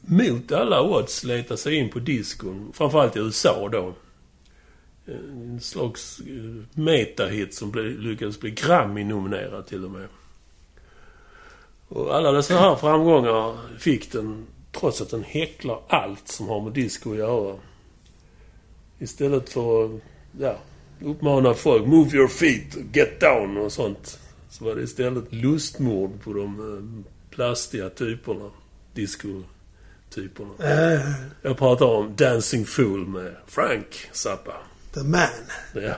mot 0.00 0.52
alla 0.52 0.82
odds 0.82 1.24
letar 1.24 1.56
sig 1.56 1.74
in 1.74 1.90
på 1.90 1.98
diskon. 1.98 2.72
Framförallt 2.74 3.16
i 3.16 3.18
USA 3.18 3.68
då. 3.72 3.94
En 5.06 5.60
slags 5.60 6.20
eh, 6.20 6.80
metahit 6.80 7.54
som 7.54 7.72
lyckades 7.98 8.40
bli 8.40 8.50
Grammy-nominerad 8.50 9.66
till 9.66 9.84
och 9.84 9.90
med. 9.90 10.08
Och 11.88 12.16
alla 12.16 12.32
dessa 12.32 12.58
här 12.58 12.76
framgångar 12.76 13.56
fick 13.78 14.12
den 14.12 14.46
trots 14.72 15.00
att 15.00 15.10
den 15.10 15.24
häcklar 15.24 15.82
allt 15.88 16.28
som 16.28 16.48
har 16.48 16.60
med 16.60 16.72
disco 16.72 17.12
att 17.12 17.18
göra. 17.18 17.56
Istället 19.02 19.48
för 19.48 20.00
ja, 20.40 20.56
uppmana 21.04 21.54
folk 21.54 21.86
“Move 21.86 22.16
your 22.16 22.28
feet, 22.28 22.76
get 22.92 23.20
down” 23.20 23.56
och 23.56 23.72
sånt. 23.72 24.18
Så 24.50 24.64
var 24.64 24.74
det 24.74 24.82
istället 24.82 25.24
lustmord 25.32 26.10
på 26.24 26.32
de 26.32 26.44
eh, 26.76 27.04
plastiga 27.34 27.90
typerna. 27.90 28.50
Disco-typerna. 28.94 30.50
Uh, 30.60 31.00
Jag 31.42 31.58
pratar 31.58 31.86
om 31.86 32.16
Dancing 32.16 32.66
Fool 32.66 33.06
med 33.06 33.34
Frank 33.46 34.08
Zappa. 34.12 34.52
the 34.94 35.00
man. 35.02 35.28
Ja. 35.74 35.94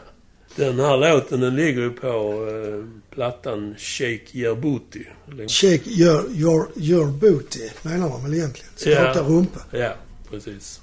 Den 0.56 0.80
här 0.80 0.96
låten 0.96 1.40
den 1.40 1.56
ligger 1.56 1.82
ju 1.82 1.90
på 1.90 2.06
eh, 2.48 2.84
plattan 3.14 3.74
Shake 3.78 4.24
Your 4.32 4.56
Booty. 4.56 5.04
Shake 5.48 5.90
your, 5.90 6.30
your, 6.32 6.68
your 6.76 7.06
booty, 7.06 7.68
menar 7.82 8.08
man 8.08 8.22
väl 8.22 8.34
egentligen? 8.34 8.70
Skaka 8.76 9.12
Ja. 9.18 9.22
rumpa. 9.28 9.60
Ja, 9.70 9.94
precis. 10.30 10.80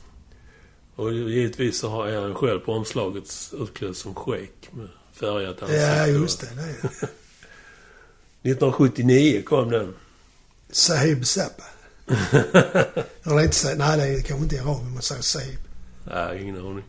Och 1.01 1.13
givetvis 1.13 1.79
så 1.79 1.89
har 1.89 2.07
jag 2.07 2.37
själv 2.37 2.59
på 2.59 2.73
omslaget 2.73 3.53
utklädd 3.53 3.95
som 3.95 4.15
Shake 4.15 4.69
med 4.71 4.87
färgat 5.13 5.61
ansikte. 5.61 5.81
Ja, 5.81 6.07
just 6.07 6.41
det. 6.41 6.47
är. 6.47 6.69
1979 8.41 9.41
kom 9.45 9.69
den. 9.69 9.95
Sahib 10.71 11.25
Zappa. 11.25 11.63
Eller 13.23 13.41
inte 13.43 13.55
Sahib. 13.55 13.77
Nej, 13.77 13.97
det 13.97 14.03
är 14.03 14.21
kanske 14.21 14.43
inte 14.43 14.55
i 14.55 14.59
Arabien 14.59 14.93
man 14.93 15.01
säger 15.01 15.21
Sahib. 15.21 15.59
Nej, 16.03 16.41
ingen 16.41 16.57
aning. 16.57 16.83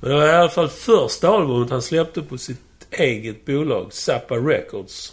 Men 0.00 0.10
det 0.10 0.16
var 0.16 0.26
i 0.26 0.32
alla 0.32 0.50
fall 0.50 0.68
första 0.68 1.28
albumet 1.28 1.70
han 1.70 1.82
släppte 1.82 2.22
på 2.22 2.38
sitt 2.38 2.86
eget 2.90 3.44
bolag, 3.44 3.92
Zappa 3.92 4.34
Records. 4.34 5.12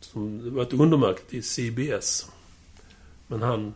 Som 0.00 0.54
var 0.54 0.62
ett 0.62 0.72
undermärke 0.72 1.22
till 1.30 1.44
CBS. 1.44 2.26
Men 3.26 3.42
han 3.42 3.74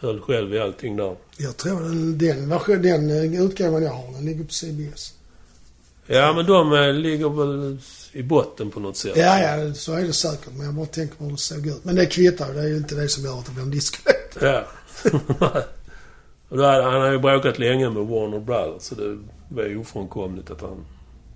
höll 0.00 0.20
själv 0.20 0.54
i 0.54 0.58
allting 0.60 0.96
där. 0.96 1.16
Jag 1.36 1.56
tror 1.56 1.80
den, 1.80 2.18
den, 2.18 2.48
version- 2.52 2.82
den 2.82 3.10
eh, 3.34 3.42
utgåvan 3.44 3.82
jag 3.82 3.90
har, 3.92 4.12
den 4.12 4.24
ligger 4.24 4.44
på 4.44 4.52
CBS. 4.52 5.14
Ja, 6.06 6.32
men 6.32 6.46
de 6.46 6.72
eh, 6.72 6.92
ligger 6.92 7.28
väl 7.28 7.78
i 8.12 8.22
botten 8.22 8.70
på 8.70 8.80
något 8.80 8.96
sätt. 8.96 9.12
Ja, 9.16 9.40
ja, 9.40 9.74
så 9.74 9.94
är 9.94 10.02
det 10.02 10.12
säkert. 10.12 10.52
Men 10.56 10.66
jag 10.66 10.74
bara 10.74 10.86
tänker 10.86 11.16
på 11.16 11.24
hur 11.24 11.30
det 11.30 11.36
såg 11.38 11.66
ut. 11.66 11.84
Men 11.84 11.94
det 11.94 12.06
kvittar 12.06 12.54
Det 12.54 12.60
är 12.60 12.68
ju 12.68 12.76
inte 12.76 12.94
det 12.94 13.08
som 13.08 13.24
gör 13.24 13.38
att 13.38 13.46
det 13.46 13.52
blir 13.52 13.62
en 13.62 13.70
diskolåt. 13.70 14.16
Ja. 14.40 14.64
Hade, 16.50 16.82
han 16.82 17.00
har 17.00 17.12
ju 17.12 17.18
bråkat 17.18 17.58
länge 17.58 17.90
med 17.90 18.06
Warner 18.06 18.40
Brothers. 18.40 18.82
Så 18.82 18.94
det 18.94 19.18
var 19.48 19.62
ju 19.64 19.78
ofrånkomligt 19.78 20.50
att 20.50 20.60
han 20.60 20.84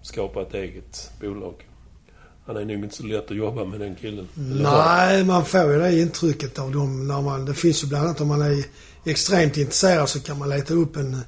skapade 0.03 0.46
ett 0.46 0.55
eget 0.55 1.11
bolag. 1.20 1.55
Han 2.46 2.57
är 2.57 2.64
nog 2.64 2.85
inte 2.85 2.96
så 2.96 3.02
lätt 3.02 3.31
att 3.31 3.37
jobba 3.37 3.64
med 3.64 3.81
den 3.81 3.94
killen. 3.94 4.28
Nej, 4.35 5.24
man 5.24 5.44
får 5.44 5.72
ju 5.72 5.78
det 5.78 6.00
intrycket 6.00 6.59
av 6.59 6.72
dem 6.72 7.09
när 7.09 7.20
man... 7.22 7.44
Det 7.44 7.55
finns 7.55 7.83
ju 7.85 7.87
bland 7.88 8.05
annat 8.05 8.20
om 8.20 8.28
man 8.28 8.42
är 8.42 8.64
extremt 9.05 9.57
intresserad 9.57 10.09
så 10.09 10.20
kan 10.20 10.38
man 10.38 10.48
leta 10.48 10.74
upp 10.74 10.96
en 10.96 11.20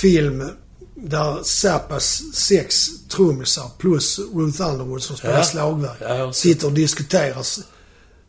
film 0.00 0.50
där 0.94 1.42
Zappas 1.42 2.22
sex 2.34 2.86
trummisar 3.08 3.70
plus 3.78 4.18
Ruth 4.18 4.60
Underwood 4.68 5.02
som 5.02 5.16
spelar 5.16 5.36
Ja. 5.38 5.44
slagverk 5.44 5.96
Ja, 6.00 6.32
sitter 6.32 6.66
och 6.66 6.72
diskuterar 6.72 7.44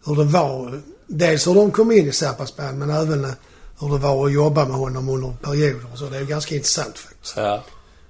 hur 0.06 0.15
det 0.15 0.23
var. 0.23 0.82
Dels 1.08 1.47
hur 1.47 1.54
de 1.54 1.71
kom 1.71 1.91
in 1.91 2.08
i 2.08 2.12
Zappas 2.12 2.56
band 2.56 2.78
men 2.80 2.89
även 2.89 3.26
hur 3.80 3.89
det 3.89 3.97
var 3.97 4.26
att 4.26 4.34
jobba 4.34 4.65
med 4.65 4.78
honom 4.78 5.10
under 5.10 5.34
perioder 5.41 5.91
och 5.91 5.97
så. 5.97 6.10
Det 6.10 6.17
är 6.17 6.23
ganska 6.26 6.56
intressant 6.56 7.00
faktiskt. 7.00 7.34
Ja. 7.38 7.63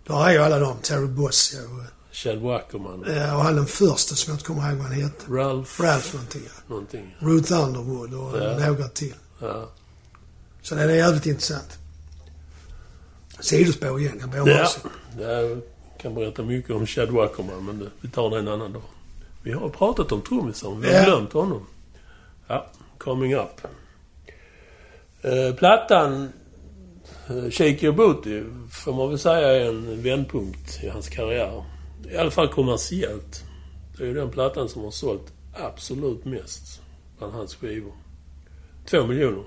Då 0.07 0.13
är 0.23 0.31
ju 0.31 0.37
alla 0.39 0.59
de. 0.59 0.77
Terry 0.81 1.07
Boss 1.07 1.55
och, 1.65 1.96
Chad 2.23 2.37
Wackerman. 2.37 3.03
eh, 3.05 3.35
och 3.35 3.43
han 3.43 3.55
den 3.55 3.65
första 3.65 4.15
som 4.15 4.31
jag 4.31 4.35
inte 4.35 4.45
kommer 4.45 4.69
ihåg 4.69 4.77
vad 4.77 4.87
han 4.87 4.95
hette. 5.01 5.25
Ralph. 5.31 5.81
Ralph 5.81 6.13
någonting. 6.15 6.41
ja. 6.45 6.61
Någonting. 6.67 7.15
Ruth 7.19 7.53
Underwood 7.53 8.13
och 8.13 8.37
Ja. 8.43 8.57
några 8.67 8.87
till. 8.87 9.13
Ja. 9.39 9.69
Så 10.61 10.75
det 10.75 10.81
är 10.81 10.89
jävligt 10.89 11.25
intressant. 11.25 11.77
Sidospår 13.39 13.99
igen. 13.99 14.17
Jag 14.21 14.29
ber 14.29 14.49
Ja. 14.51 14.67
Jag 15.19 15.61
kan 16.01 16.15
berätta 16.15 16.43
mycket 16.43 16.71
om 16.71 16.85
Chad 16.85 17.09
Wackerman, 17.09 17.65
men 17.65 17.79
det- 17.79 17.89
vi 18.01 18.09
tar 18.09 18.29
det 18.29 18.39
en 18.39 18.47
annan 18.47 18.73
dag. 18.73 18.81
Vi 19.43 19.51
har 19.51 19.69
pratat 19.69 20.11
om 20.11 20.21
trummisen. 20.21 20.81
Vi 20.81 20.87
har 20.87 20.93
Ja. 20.99 21.05
glömt 21.05 21.33
honom. 21.33 21.65
Ja, 22.47 22.67
coming 22.97 23.35
up. 23.35 23.61
Eh, 25.21 25.55
plattan 25.55 26.29
eh, 27.27 27.49
Shake 27.51 27.85
Your 27.85 27.95
Booty 27.95 28.43
får 28.71 28.93
man 28.93 29.09
väl 29.09 29.19
säga 29.19 29.47
är 29.47 29.69
en 29.69 30.03
vändpunkt 30.03 30.83
i 30.83 30.89
hans 30.89 31.09
karriär. 31.09 31.63
I 32.11 32.17
alla 32.17 32.31
fall 32.31 32.47
kommersiellt. 32.47 33.43
Det 33.97 34.03
är 34.03 34.07
ju 34.07 34.13
den 34.13 34.31
plattan 34.31 34.69
som 34.69 34.83
har 34.83 34.91
sålt 34.91 35.33
absolut 35.53 36.25
mest 36.25 36.81
bland 37.17 37.33
hans 37.33 37.55
skivor. 37.55 37.93
Två 38.89 39.07
miljoner. 39.07 39.43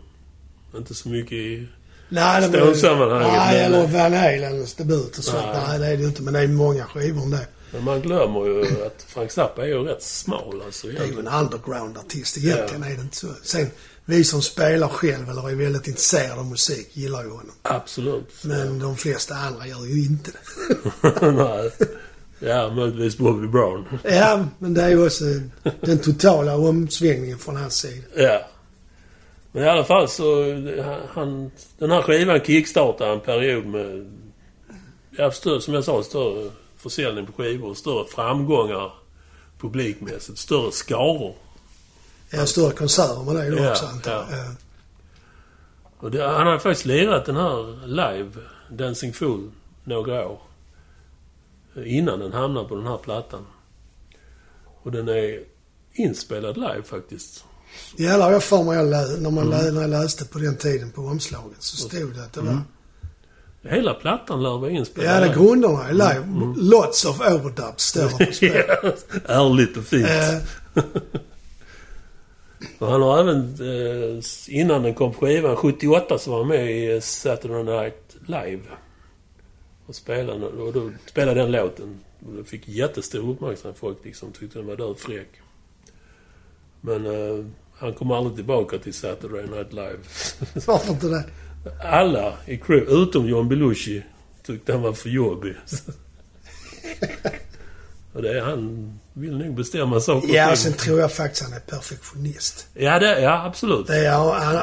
Inte 0.77 0.95
så 0.95 1.09
mycket 1.09 1.33
i... 1.33 1.69
Nej, 2.09 2.49
Stones-sammanhanget, 2.49 3.33
Nej, 3.37 3.65
eller 3.65 3.87
Van 3.87 4.13
Halens 4.13 4.75
debut 4.75 5.19
och 5.19 5.25
sånt. 5.25 5.47
Nej. 5.53 5.65
Nej, 5.69 5.79
det 5.79 5.87
är 5.87 5.97
det 5.97 6.05
inte. 6.05 6.23
Men 6.23 6.35
det 6.35 6.41
är 6.41 6.49
många 6.49 6.85
skivor 6.85 7.23
om 7.23 7.31
det. 7.31 7.47
Men 7.73 7.85
man 7.85 8.01
glömmer 8.01 8.47
ju 8.47 8.85
att 8.87 9.05
Frank 9.07 9.31
Zappa 9.31 9.63
är 9.63 9.67
ju 9.67 9.85
rätt 9.85 10.03
smal 10.03 10.63
alltså. 10.67 10.87
Det 10.87 10.99
är 10.99 11.07
ju 11.07 11.19
en 11.19 11.29
underground-artist. 11.29 12.39
Egentligen 12.39 12.83
är 12.83 12.95
det 12.97 13.01
inte 13.01 13.17
så. 13.17 13.29
Sen, 13.43 13.67
vi 14.05 14.25
som 14.25 14.43
spelar 14.43 14.89
själv 14.89 15.31
eller 15.31 15.51
är 15.51 15.55
väldigt 15.55 15.87
intresserade 15.87 16.41
av 16.41 16.47
musik 16.47 16.91
gillar 16.93 17.23
ju 17.23 17.31
honom. 17.31 17.53
Absolut. 17.63 18.45
Men 18.45 18.79
de 18.79 18.97
flesta 18.97 19.35
andra 19.35 19.67
gör 19.67 19.87
ju 19.87 20.05
inte 20.05 20.31
det. 20.31 21.31
Nej. 21.33 21.73
Ja, 22.43 22.71
möjligtvis 22.71 23.19
Bobby 23.19 23.47
Brown. 23.47 23.85
ja, 24.03 24.47
men 24.59 24.75
det 24.75 24.83
är 24.83 24.89
ju 24.89 25.07
också 25.07 25.25
den 25.81 25.99
totala 25.99 26.57
omsvängningen 26.57 27.39
från 27.39 27.57
hans 27.57 27.75
sida. 27.75 28.07
Ja. 28.17 28.41
Men 29.53 29.65
i 29.65 29.69
alla 29.69 29.85
fall 29.85 30.09
så, 30.09 30.45
han, 31.09 31.51
den 31.79 31.91
här 31.91 32.03
skivan 32.03 32.41
kickstartade 32.41 33.13
en 33.13 33.21
period 33.21 33.67
med, 33.67 34.13
ja, 35.11 35.31
större, 35.31 35.61
som 35.61 35.75
jag 35.75 35.85
sa, 35.85 36.03
större 36.03 36.51
försäljning 36.77 37.27
på 37.27 37.33
skivor, 37.33 37.75
större 37.75 38.05
framgångar 38.09 38.93
publikmässigt, 39.61 40.39
större 40.39 40.73
skaror. 40.73 41.35
Har 42.33 42.47
större 42.47 42.73
konserter 42.73 43.23
med 43.25 43.37
det 43.37 43.63
Ja, 43.63 43.71
också 43.71 43.87
antar 43.87 44.13
ja. 44.13 44.27
Ja. 44.31 44.55
Och 45.99 46.11
det, 46.11 46.29
han 46.29 46.47
har 46.47 46.59
faktiskt 46.59 46.87
lirat 46.87 47.27
den 47.27 47.37
här 47.37 47.87
live, 47.87 48.31
Dancing 48.71 49.13
Fool, 49.13 49.51
några 49.85 50.29
år. 50.29 50.41
Innan 51.85 52.19
den 52.21 52.33
hamnade 52.33 52.69
på 52.69 52.75
den 52.77 52.87
här 52.87 52.97
plattan. 52.99 53.47
Och 54.83 54.93
den 54.93 55.09
är 55.09 55.41
inspelad 55.93 56.57
live 56.57 56.83
faktiskt. 56.85 57.45
Jävlar, 57.97 58.33
jag 58.33 58.45
får 58.45 58.65
mig 58.65 58.77
jag 58.77 58.87
lä- 58.91 59.17
när, 59.21 59.31
man 59.31 59.47
Mm. 59.53 59.65
lä- 59.65 59.71
när 59.73 59.81
jag 59.81 59.91
läste 59.91 60.25
på 60.25 60.39
den 60.39 60.57
tiden 60.57 60.91
på 60.91 61.01
omslaget 61.03 61.63
så 61.63 61.77
stod 61.77 62.15
det 62.15 62.23
att 62.25 62.33
det 62.33 62.41
var... 62.41 62.59
Hela 63.63 63.95
plattan 63.95 64.43
lär 64.43 64.51
vara 64.59 64.71
inspelad 64.71 65.17
Ja, 65.23 65.29
det 65.29 65.35
grunderna 65.35 65.89
är 65.89 65.93
live. 65.93 66.55
Lots 66.57 67.05
of 67.05 67.21
overdubs 67.21 67.83
står 67.85 68.19
det 68.19 68.27
på 68.27 68.33
spel. 68.33 68.65
Ja, 68.69 68.93
Ärligt 69.27 69.77
och 69.77 69.85
fint. 69.85 70.09
Eh, 70.09 70.83
Och 72.79 72.91
han 72.91 73.03
har 73.03 73.21
även, 73.21 73.39
eh, 73.61 74.23
innan 74.49 74.83
den 74.83 74.95
kom 74.95 75.15
på 75.15 75.27
skivan, 75.27 75.57
78 75.57 76.19
så 76.19 76.31
var 76.31 76.39
han 76.39 76.49
med 76.49 76.71
i 76.97 77.01
Saturday 77.01 77.63
Night 77.65 78.17
Live. 78.27 78.63
Och 79.91 79.97
spelade, 79.97 80.47
och 80.47 80.73
då 80.73 80.91
spelade 81.07 81.41
den 81.41 81.53
låten. 81.53 82.01
Och 82.27 82.33
det 82.33 82.45
fick 82.45 82.69
jättestor 82.69 83.31
uppmärksamhet. 83.31 83.79
Folk 83.79 84.05
liksom 84.05 84.33
tyckte 84.33 84.59
den 84.59 84.67
var 84.67 84.77
död 84.77 84.99
fräck. 84.99 85.29
Men 86.81 87.07
eh, 87.07 87.45
han 87.75 87.95
kom 87.95 88.11
aldrig 88.11 88.37
tillbaka 88.37 88.79
till 88.79 88.95
Saturday 88.95 89.47
Night 89.47 89.73
Live. 89.73 89.99
varför 90.67 90.93
inte 90.93 91.07
det? 91.07 91.25
Alla 91.83 92.39
i 92.47 92.57
crew, 92.57 93.03
utom 93.03 93.29
John 93.29 93.49
Belushi, 93.49 94.03
tyckte 94.43 94.73
han 94.73 94.83
var 94.83 94.93
för 94.93 95.09
jobbig. 95.09 95.55
och 98.13 98.23
det 98.23 98.41
han 98.41 98.93
vill 99.13 99.39
nog 99.39 99.55
bestämma 99.55 100.01
saker 100.01 100.29
och 100.29 100.35
Ja, 100.35 100.57
sen 100.57 100.73
tror 100.73 101.01
jag 101.01 101.13
faktiskt 101.13 101.43
han 101.43 101.53
är 101.53 101.61
perfektionist. 101.61 102.67
Ja, 102.75 102.99
det, 102.99 103.21
ja 103.21 103.45
absolut. 103.47 103.87
Det 103.87 104.07
är, 104.07 104.13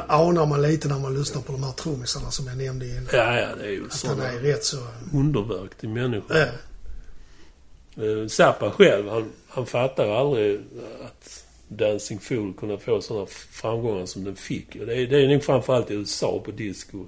anar 0.08 0.46
man 0.46 0.62
lite 0.62 0.88
när 0.88 1.00
man 1.00 1.14
lyssnar 1.20 1.42
på 1.42 1.52
de 1.52 1.64
här 1.64 1.72
trummisarna 1.72 2.32
som 2.32 2.48
jag 2.48 2.58
nämnde 2.58 2.88
innan. 2.88 3.08
Ja, 3.14 3.40
ja, 3.40 3.48
det 3.60 3.66
är 3.66 3.72
ju 3.72 3.86
Att 3.86 4.04
han 4.04 4.22
är 4.22 4.40
rätt 4.40 4.64
så... 4.64 4.78
underverk 5.14 5.78
till 5.78 5.90
människor. 5.90 6.38
Ja. 6.38 6.48
Eh, 8.04 8.28
Zappa 8.28 8.72
själv, 8.72 9.10
han, 9.10 9.32
han 9.48 9.66
fattar 9.66 10.10
aldrig 10.10 10.62
att 11.06 11.44
Dancing 11.68 12.20
Fool 12.20 12.54
kunde 12.54 12.78
få 12.78 13.02
sådana 13.02 13.26
framgångar 13.52 14.06
som 14.06 14.24
den 14.24 14.36
fick. 14.36 14.76
Och 14.76 14.86
det, 14.86 14.96
är, 14.96 15.08
det 15.08 15.24
är 15.24 15.28
nog 15.28 15.44
framförallt 15.44 15.92
i 15.92 15.94
USA 15.94 16.42
på 16.46 16.52
disco. 16.52 17.06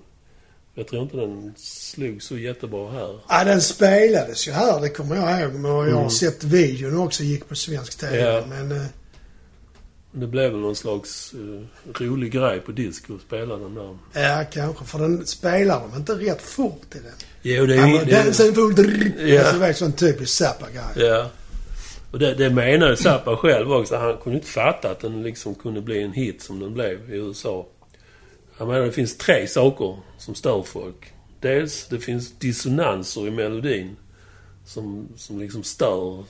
Jag 0.80 0.88
tror 0.88 1.02
inte 1.04 1.18
den 1.18 1.54
slog 1.58 2.24
så 2.24 2.38
jättebra 2.38 2.92
här. 2.92 3.20
Ja, 3.30 3.44
den 3.44 3.62
spelades 3.62 4.48
ju 4.48 4.52
här, 4.52 4.82
det 4.82 4.90
kommer 4.90 5.16
jag 5.16 5.42
ihåg. 5.42 5.54
Men 5.54 5.72
jag 5.72 5.78
har 5.78 5.88
Mm. 5.98 6.10
sett 6.10 6.44
videon 6.44 6.98
också, 7.00 7.24
gick 7.24 7.50
på 7.50 7.56
svensk 7.56 8.00
TV. 8.00 8.18
Ja. 8.20 8.44
Men 8.50 8.72
eh, 8.72 8.84
Det 10.12 10.28
blev 10.28 10.52
väl 10.52 10.60
någon 10.60 10.76
slags 10.76 11.34
uh, 11.34 11.66
rolig 12.00 12.32
grej 12.32 12.60
på 12.60 12.72
disco 12.72 13.16
att 13.16 13.22
spela 13.22 13.56
den 13.58 13.76
där. 13.76 13.98
ja, 14.14 14.44
kanske. 14.54 14.86
För 14.86 15.00
den 15.00 15.26
spelar 15.26 15.82
de 15.92 15.98
inte 15.98 16.14
rätt 16.14 16.42
fort 16.42 16.96
i 16.96 16.98
den. 17.00 17.12
Jo, 17.42 17.66
det 17.66 17.76
är 17.76 17.88
ju... 17.88 18.06
dancing 18.06 18.56
fool, 18.56 18.76
drrr. 18.76 19.12
Ja. 19.28 19.40
Alltså, 19.40 19.54
det 19.54 19.60
var 19.60 19.68
en 19.68 19.74
sån 19.76 19.92
typisk 19.94 20.34
Zappa-grej. 20.38 21.08
Ja. 21.08 21.30
Och 22.12 22.20
det, 22.20 22.34
det 22.34 22.50
menar 22.50 22.90
ju 22.90 22.96
Zappa 22.96 23.38
själv 23.38 23.72
också. 23.74 23.96
Han 23.96 24.18
kunde 24.18 24.38
inte 24.38 24.50
fatta 24.52 24.92
att 24.92 25.00
den 25.00 25.24
liksom 25.24 25.56
kunde 25.56 25.82
bli 25.82 26.02
en 26.04 26.12
hit 26.14 26.42
som 26.42 26.60
den 26.60 26.74
blev 26.74 27.14
i 27.14 27.18
USA. 27.18 27.66
Han 28.60 28.68
menar 28.68 28.86
det 28.86 28.92
finns 28.92 29.18
tre 29.18 29.48
saker 29.48 29.98
som 30.18 30.36
stör 30.36 30.64
folk. 30.64 31.14
Dels 31.40 31.88
det 31.88 32.00
finns 32.00 32.32
dissonanser 32.32 33.28
i 33.28 33.32
melodin. 33.32 33.96
Som, 34.66 35.08
som 35.16 35.40
liksom 35.40 35.64
stör 35.64 36.24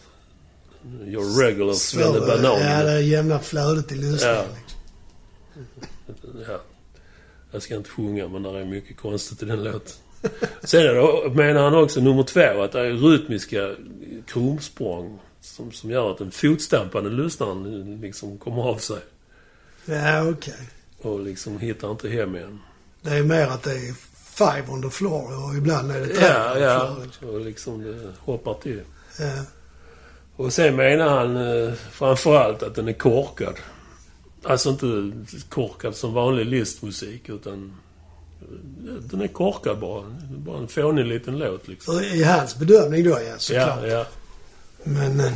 your 1.05 1.43
regular 1.45 1.73
Svår- 1.73 2.27
banan. 2.27 2.61
Ja, 2.61 2.83
det 2.83 3.01
jämna 3.01 3.39
flödet 3.39 3.91
i 3.91 3.95
lyssningen. 3.95 4.35
Ja. 4.35 4.45
Liksom. 6.07 6.43
Ja. 6.47 6.61
Jag 7.51 7.61
ska 7.61 7.75
inte 7.75 7.89
sjunga, 7.89 8.27
men 8.27 8.43
det 8.43 8.49
är 8.49 8.65
mycket 8.65 8.97
konstigt 8.97 9.43
i 9.43 9.45
den 9.45 9.63
låten. 9.63 9.93
Sen 10.63 10.81
är 10.81 10.93
det, 10.93 11.35
menar 11.35 11.63
han 11.63 11.75
också, 11.75 12.01
nummer 12.01 12.23
två, 12.23 12.61
att 12.61 12.71
det 12.71 12.79
är 12.79 12.93
rytmiska 12.93 13.75
krumsprång 14.27 15.19
som, 15.41 15.71
som 15.71 15.91
gör 15.91 16.11
att 16.11 16.17
den 16.17 16.31
fotstampande 16.31 17.09
lyssnaren 17.09 18.01
liksom 18.01 18.37
kommer 18.37 18.61
av 18.61 18.77
sig. 18.77 18.99
Ja, 19.85 20.29
okej. 20.29 20.53
Och 21.01 21.19
liksom 21.19 21.59
hittar 21.59 21.91
inte 21.91 22.09
hem 22.09 22.35
igen. 22.35 22.59
Det 23.01 23.09
är 23.09 23.23
mer 23.23 23.47
att 23.47 23.63
det 23.63 23.71
är 23.71 23.93
five 24.39 24.63
on 24.67 24.81
the 24.81 24.89
floor 24.89 25.45
och 25.45 25.55
ibland 25.55 25.91
är 25.91 25.99
det 25.99 26.07
tre 26.07 26.27
Ja, 26.27 26.57
ja. 26.59 26.97
Och 27.27 27.39
liksom 27.39 27.83
det 27.83 28.13
hoppar 28.19 28.53
till. 28.53 28.81
Ja. 29.19 29.43
Och 30.35 30.53
sen 30.53 30.75
menar 30.75 31.09
han 31.09 31.37
eh, 31.37 31.73
framförallt 31.73 32.63
att 32.63 32.75
den 32.75 32.87
är 32.87 32.93
korkad. 32.93 33.55
Alltså 34.43 34.69
inte 34.69 35.11
korkad 35.49 35.95
som 35.95 36.13
vanlig 36.13 36.45
listmusik, 36.45 37.29
utan 37.29 37.73
eh, 38.41 38.93
den 38.93 39.21
är 39.21 39.27
korkad 39.27 39.79
bara. 39.79 40.03
Bara 40.31 40.57
en 40.57 40.67
fånig 40.67 41.05
liten 41.05 41.37
låt 41.37 41.67
liksom. 41.67 41.99
I 41.99 42.23
hans 42.23 42.55
bedömning 42.55 43.03
då, 43.03 43.09
ja, 43.09 43.37
såklart. 43.37 43.79
Ja, 43.83 43.87
ja. 43.87 44.05
Men... 44.83 45.19
eh, 45.19 45.33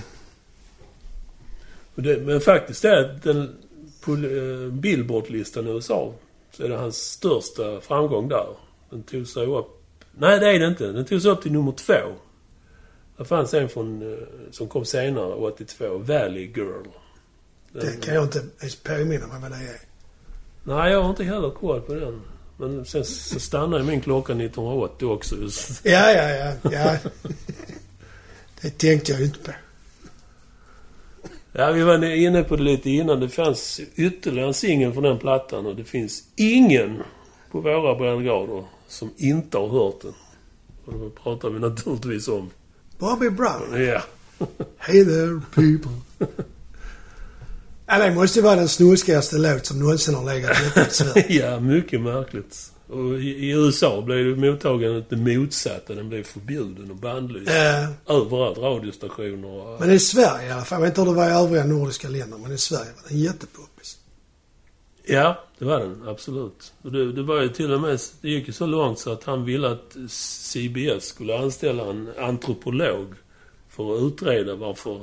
det, 1.95 2.17
men 2.17 2.41
faktiskt 2.41 2.85
är 2.85 3.03
att 3.03 3.23
den, 3.23 3.55
på 4.05 4.11
eh, 4.11 4.71
Billboard-listan 4.71 5.67
i 5.67 5.69
USA 5.69 6.13
så 6.51 6.63
är 6.63 6.69
det 6.69 6.77
hans 6.77 6.97
största 6.97 7.81
framgång 7.81 8.27
där. 8.27 8.47
Den 8.89 9.03
tog 9.03 9.27
sig 9.27 9.45
upp... 9.45 9.83
Nej, 10.17 10.39
det 10.39 10.49
är 10.49 10.59
det 10.59 10.67
inte. 10.67 10.91
Den 10.91 11.05
tog 11.05 11.21
sig 11.21 11.31
upp 11.31 11.41
till 11.41 11.51
nummer 11.51 11.71
två. 11.71 11.93
Det 13.17 13.25
fanns 13.25 13.53
en 13.53 13.69
från, 13.69 14.13
eh, 14.13 14.17
som 14.51 14.67
kom 14.67 14.85
senare, 14.85 15.33
82, 15.33 15.97
Valley 15.97 16.51
Girl. 16.55 16.87
Den, 17.71 17.85
Det 17.85 18.05
kan 18.05 18.15
jag 18.15 18.23
inte 18.23 18.43
ens 18.59 18.75
påminna 18.75 19.27
mig 19.27 19.41
vad 19.41 19.51
det 19.51 19.57
är. 19.57 19.79
Nej, 20.63 20.91
jag 20.91 21.01
har 21.01 21.09
inte 21.09 21.23
heller 21.23 21.49
koll 21.49 21.81
på 21.81 21.93
den. 21.93 22.21
Men 22.57 22.85
sen 22.85 23.05
så 23.05 23.39
stannade 23.39 23.83
min 23.83 24.01
klocka 24.01 24.33
1980 24.33 25.05
också. 25.05 25.35
Ja, 25.83 26.11
ja, 26.11 26.29
ja. 26.29 26.53
ja. 26.71 26.97
det 28.61 28.77
tänkte 28.77 29.11
jag 29.11 29.19
ju 29.19 29.25
inte 29.25 29.39
på. 29.39 29.51
Ja, 31.55 31.71
vi 31.71 31.83
var 31.83 32.03
inne 32.03 32.43
på 32.43 32.55
det 32.55 32.63
lite 32.63 32.89
innan. 32.89 33.19
Det 33.19 33.29
fanns 33.29 33.81
ytterligare 33.95 34.47
en 34.47 34.53
singel 34.53 34.93
från 34.93 35.03
den 35.03 35.19
plattan 35.19 35.65
och 35.65 35.75
det 35.75 35.83
finns 35.83 36.23
ingen 36.35 37.03
på 37.51 37.61
våra 37.61 37.95
breddgrader 37.95 38.63
som 38.87 39.11
inte 39.17 39.57
har 39.57 39.67
hört 39.67 40.01
den. 40.01 40.13
Och 40.85 40.93
då 40.93 41.09
pratar 41.09 41.49
vi 41.49 41.59
naturligtvis 41.59 42.27
om... 42.27 42.49
Bobby 42.97 43.29
Brown. 43.29 43.85
Ja. 43.85 44.01
Hey 44.77 45.05
there 45.05 45.41
people. 45.55 45.91
ja, 47.87 47.97
det 47.97 48.15
måste 48.15 48.41
vara 48.41 48.55
den 48.55 48.69
snuskigaste 48.69 49.37
låt 49.37 49.65
som 49.65 49.79
någonsin 49.79 50.15
har 50.15 50.25
legat 50.25 50.51
i 50.57 50.93
Sverige. 50.93 51.25
ja, 51.29 51.59
mycket 51.59 52.01
märkligt. 52.01 52.72
Och 52.87 53.19
i, 53.19 53.29
i 53.29 53.51
USA 53.51 54.01
blev 54.01 54.25
det 54.25 54.51
mottagandet 54.51 55.09
det 55.09 55.17
motsatta. 55.17 55.95
Den 55.95 56.09
blev 56.09 56.23
förbjuden 56.23 56.91
och 56.91 56.97
bannlyst. 56.97 57.51
Eh, 57.51 58.15
Överallt. 58.15 58.57
Radiostationer 58.57 59.47
och... 59.47 59.79
men 59.79 59.91
i 59.91 59.99
Sverige 59.99 60.47
i 60.47 60.51
alla 60.51 60.65
fall. 60.65 60.75
Jag 60.75 60.81
vet 60.81 60.91
inte 60.91 61.01
hur 61.01 61.07
det 61.07 61.15
var 61.15 61.29
i 61.29 61.33
övriga 61.33 61.65
nordiska 61.65 62.09
länder, 62.09 62.37
men 62.37 62.51
i 62.51 62.57
Sverige 62.57 62.91
var 62.95 63.09
den 63.09 63.19
jättepoppis. 63.19 63.97
Ja, 65.05 65.43
det 65.59 65.65
var 65.65 65.79
den. 65.79 66.07
Absolut. 66.07 66.73
Och 66.81 66.91
det, 66.91 67.11
det 67.11 67.23
var 67.23 67.41
ju 67.41 67.49
till 67.49 67.73
och 67.73 67.81
med... 67.81 67.99
Det 68.21 68.29
gick 68.29 68.47
ju 68.47 68.53
så 68.53 68.65
långt 68.65 68.99
så 68.99 69.11
att 69.11 69.23
han 69.23 69.45
ville 69.45 69.71
att 69.71 69.95
CBS 70.09 71.05
skulle 71.05 71.39
anställa 71.39 71.89
en 71.89 72.09
antropolog 72.19 73.13
för 73.69 73.95
att 73.95 74.01
utreda 74.01 74.55
varför... 74.55 75.01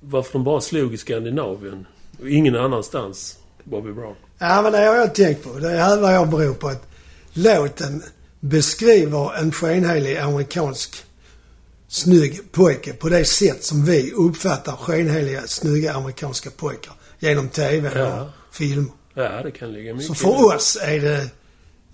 Varför 0.00 0.32
de 0.32 0.44
bara 0.44 0.60
slog 0.60 0.94
i 0.94 0.96
Skandinavien 0.96 1.86
och 2.20 2.28
ingen 2.28 2.56
annanstans. 2.56 3.38
Bobby 3.64 3.92
Brown. 3.92 4.14
Ja, 4.48 4.62
men 4.62 4.72
det 4.72 4.78
har 4.78 4.96
jag 4.96 5.14
tänkt 5.14 5.42
på. 5.44 5.58
Det 5.58 5.68
här 5.68 5.96
vad 6.00 6.14
jag 6.14 6.28
beror 6.28 6.54
på 6.54 6.68
att 6.68 6.86
låten 7.32 8.02
beskriver 8.40 9.34
en 9.38 9.52
skenhelig 9.52 10.16
amerikansk 10.16 11.04
snygg 11.88 12.52
pojke 12.52 12.92
på 12.92 13.08
det 13.08 13.24
sätt 13.24 13.64
som 13.64 13.84
vi 13.84 14.12
uppfattar 14.12 14.72
skenheliga, 14.72 15.42
snygga 15.46 15.92
amerikanska 15.92 16.50
pojkar 16.50 16.92
genom 17.18 17.48
TV 17.48 17.90
Ja. 17.98 18.22
och 18.48 18.54
filmer. 18.56 18.92
Ja, 19.14 19.42
det 19.42 19.50
kan 19.50 19.72
ligga 19.72 19.94
mycket 19.94 20.06
Så 20.08 20.14
för 20.14 20.54
oss 20.56 20.78
är 20.82 21.00
det 21.00 21.28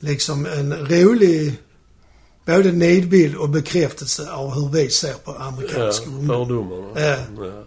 liksom 0.00 0.46
en 0.46 0.72
rolig 0.88 1.54
både 2.46 2.72
nidbild 2.72 3.36
och 3.36 3.48
bekräftelse 3.48 4.30
av 4.30 4.54
hur 4.54 4.68
vi 4.68 4.90
ser 4.90 5.12
på 5.12 5.36
Ja, 5.38 5.44
amerikansk 5.44 6.06
ungdom. 6.06 6.26
fördomarna. 6.28 7.00
Ja. 7.00 7.16
Ja. 7.46 7.64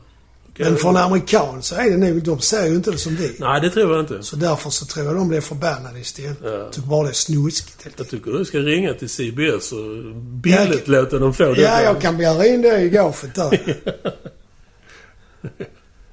Men 0.58 0.78
för 0.78 0.90
en 0.90 0.98
amerikan 0.98 1.64
så 1.64 1.76
är 1.76 1.90
det 1.90 1.98
nog, 1.98 2.24
de 2.24 2.40
ser 2.40 2.66
ju 2.66 2.76
inte 2.76 2.92
det 2.92 2.98
som 2.98 3.16
vi. 3.16 3.36
Nej, 3.40 3.62
det 3.62 3.70
tror 3.70 3.92
jag 3.92 4.00
inte. 4.00 4.24
Så 4.24 4.36
därför 4.36 4.70
så 4.70 4.86
tror 4.86 5.06
jag 5.06 5.16
de 5.16 5.28
blir 5.28 5.42
förbannade 5.42 6.00
istället. 6.00 6.38
Ja. 6.44 6.70
Tycker 6.72 6.88
bara 6.88 7.04
det 7.04 7.10
är 7.10 7.14
snuskigt 7.14 7.84
helt 7.84 8.00
Jag 8.00 8.10
tycker 8.10 8.32
du 8.32 8.46
ska 8.46 8.58
ringa 8.58 8.94
till 8.94 9.10
CBS 9.10 9.72
och 9.72 10.16
billigt 10.16 10.88
låta 10.88 11.20
dem 11.20 11.34
få 11.34 11.54
det. 11.54 11.62
Ja, 11.62 11.82
jag 11.82 12.02
kan 12.02 12.18
begära 12.18 12.46
in 12.46 12.62
det 12.62 12.82
i 12.82 12.90
gaget 12.90 13.36
där. 13.36 13.78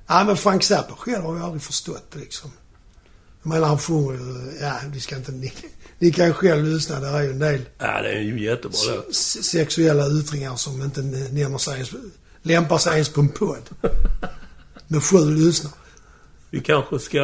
ja, 0.07 0.25
men 0.25 0.37
Frank 0.37 0.63
Zappa 0.63 0.95
själv 0.95 1.25
har 1.25 1.37
jag 1.37 1.45
aldrig 1.45 1.63
förstått 1.63 2.13
liksom. 2.13 2.51
Jag 3.43 3.51
menar 3.53 3.67
han 3.67 3.79
sjunger 3.79 4.13
ju, 4.13 4.59
ja, 4.61 4.75
vi 4.93 5.01
ska 5.01 5.17
inte, 5.17 5.33
ni, 5.33 5.53
ni 5.99 6.13
kan 6.13 6.27
ju 6.27 6.33
själv 6.33 6.65
lyssna. 6.65 7.01
Det 7.01 7.07
är 7.07 7.23
ju 7.23 7.31
en 7.31 7.39
del 7.39 7.61
Ja, 7.79 8.03
det 8.03 8.09
är 8.13 8.21
ju 8.21 8.45
jättebra 8.45 8.79
låt. 8.95 9.15
sexuella 9.45 10.07
yttringar 10.21 10.57
som 10.57 10.83
inte 10.83 11.03
nämner 11.03 11.59
sig 11.59 11.85
lämpar 12.43 12.79
sig 12.79 12.93
ens 12.93 13.13
på 13.13 13.21
en 13.21 13.29
podd. 13.29 13.71
Med 14.89 15.03
sju 15.03 15.19
lyssnare. 15.35 15.75
Vi 16.51 16.61
kanske 16.61 16.99
ska 16.99 17.21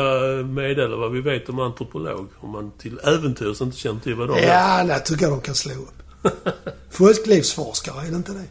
meddela 0.47 0.97
vad 0.97 1.13
vi 1.13 1.21
vet 1.21 1.49
om 1.49 1.59
antropolog. 1.59 2.29
Om 2.41 2.51
man 2.51 2.71
till 2.79 2.99
äventyrs 2.99 3.61
inte 3.61 3.77
känner 3.77 4.01
till 4.01 4.15
vad 4.15 4.29
de 4.29 4.35
är. 4.39 4.43
Ja, 4.47 4.83
nej, 4.87 5.03
tycker 5.05 5.23
jag 5.23 5.33
de 5.33 5.41
kan 5.41 5.55
slå 5.55 5.73
upp. 5.73 6.03
Folklivsforskare, 6.91 8.07
är 8.07 8.11
det 8.11 8.17
inte 8.17 8.33
det? 8.33 8.45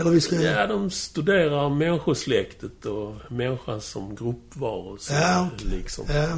Eller 0.00 0.10
vi 0.10 0.20
ska... 0.20 0.36
Ja, 0.36 0.66
de 0.66 0.90
studerar 0.90 1.68
människosläktet 1.68 2.84
och 2.86 3.14
människan 3.28 3.80
som 3.80 4.14
gruppvarelse. 4.14 5.20
Ja, 5.20 5.48
okej. 5.54 5.66
liksom. 5.78 6.04
Ja, 6.08 6.36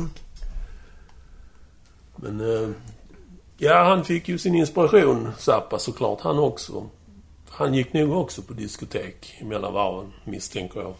Men... 2.16 2.40
eh, 2.40 2.68
Ja, 3.62 3.84
han 3.84 4.04
fick 4.04 4.28
ju 4.28 4.38
sin 4.38 4.54
inspiration, 4.54 5.28
Zappa, 5.38 5.78
såklart. 5.78 6.20
Han 6.20 6.38
också. 6.38 6.86
Han 7.50 7.74
gick 7.74 7.92
nog 7.92 8.12
också 8.12 8.42
på 8.42 8.52
diskotek 8.52 9.38
mellan 9.42 9.72
varven, 9.72 10.12
misstänker 10.24 10.80
jag. 10.80 10.94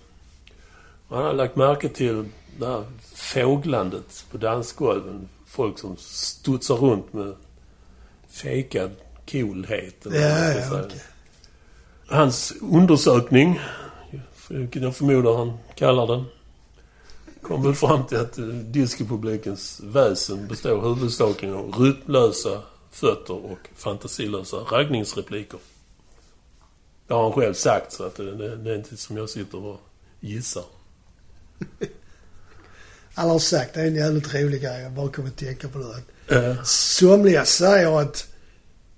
Han 1.09 1.25
har 1.25 1.33
lagt 1.33 1.57
märke 1.57 1.89
till 1.89 2.25
det 2.59 2.67
här 2.67 2.85
fåglandet 3.15 4.25
på 4.31 4.39
dansgolven. 4.39 5.29
Folk 5.47 5.79
som 5.79 5.97
studsar 5.97 6.75
runt 6.75 7.13
med 7.13 7.35
fejkad 8.29 8.91
coolhet. 9.31 9.97
ja, 10.05 10.11
ja 10.13 10.83
okej. 10.85 11.01
Hans 12.07 12.53
undersökning, 12.61 13.61
vilken 14.49 14.83
jag 14.83 14.97
förmodar 14.97 15.37
han 15.37 15.59
kallar 15.75 16.07
den, 16.07 16.25
kom 17.43 17.63
väl 17.63 17.75
fram 17.75 18.07
till 18.07 18.19
att 18.19 18.39
eh, 18.39 18.45
discopublikens 18.45 19.81
väsen 19.85 20.49
består 20.49 20.83
huvudsakligen 20.83 21.55
av 21.55 21.73
rytmlösa 21.73 22.63
fötter 22.91 23.35
och 23.35 23.69
fantasilösa 23.77 24.57
raggningsrepliker. 24.57 25.61
Det 27.11 27.15
har 27.15 27.23
han 27.23 27.33
själv 27.33 27.55
sagt, 27.55 27.93
så 27.93 28.05
att 28.05 28.17
det, 28.17 28.57
det, 28.57 28.71
är 28.71 28.75
inte 28.75 28.97
som 28.97 29.17
jag 29.17 29.31
sitter 29.31 29.65
och 29.65 29.81
gissar. 30.21 30.65
Alla 33.15 33.33
har 33.33 33.39
sagt, 33.39 33.75
det 33.75 33.81
är 33.81 33.87
en 33.87 33.95
jävligt 33.95 34.35
rolig 34.35 34.63
grej. 34.63 34.83
Jag 34.83 34.93
bara 34.93 35.09
kommer 35.09 35.29
att 35.29 35.37
tänka 35.37 35.69
på 35.69 35.79
det. 35.79 36.37
Eh, 36.37 36.63
Somliga 36.65 37.45
säger 37.45 38.01
att 38.01 38.27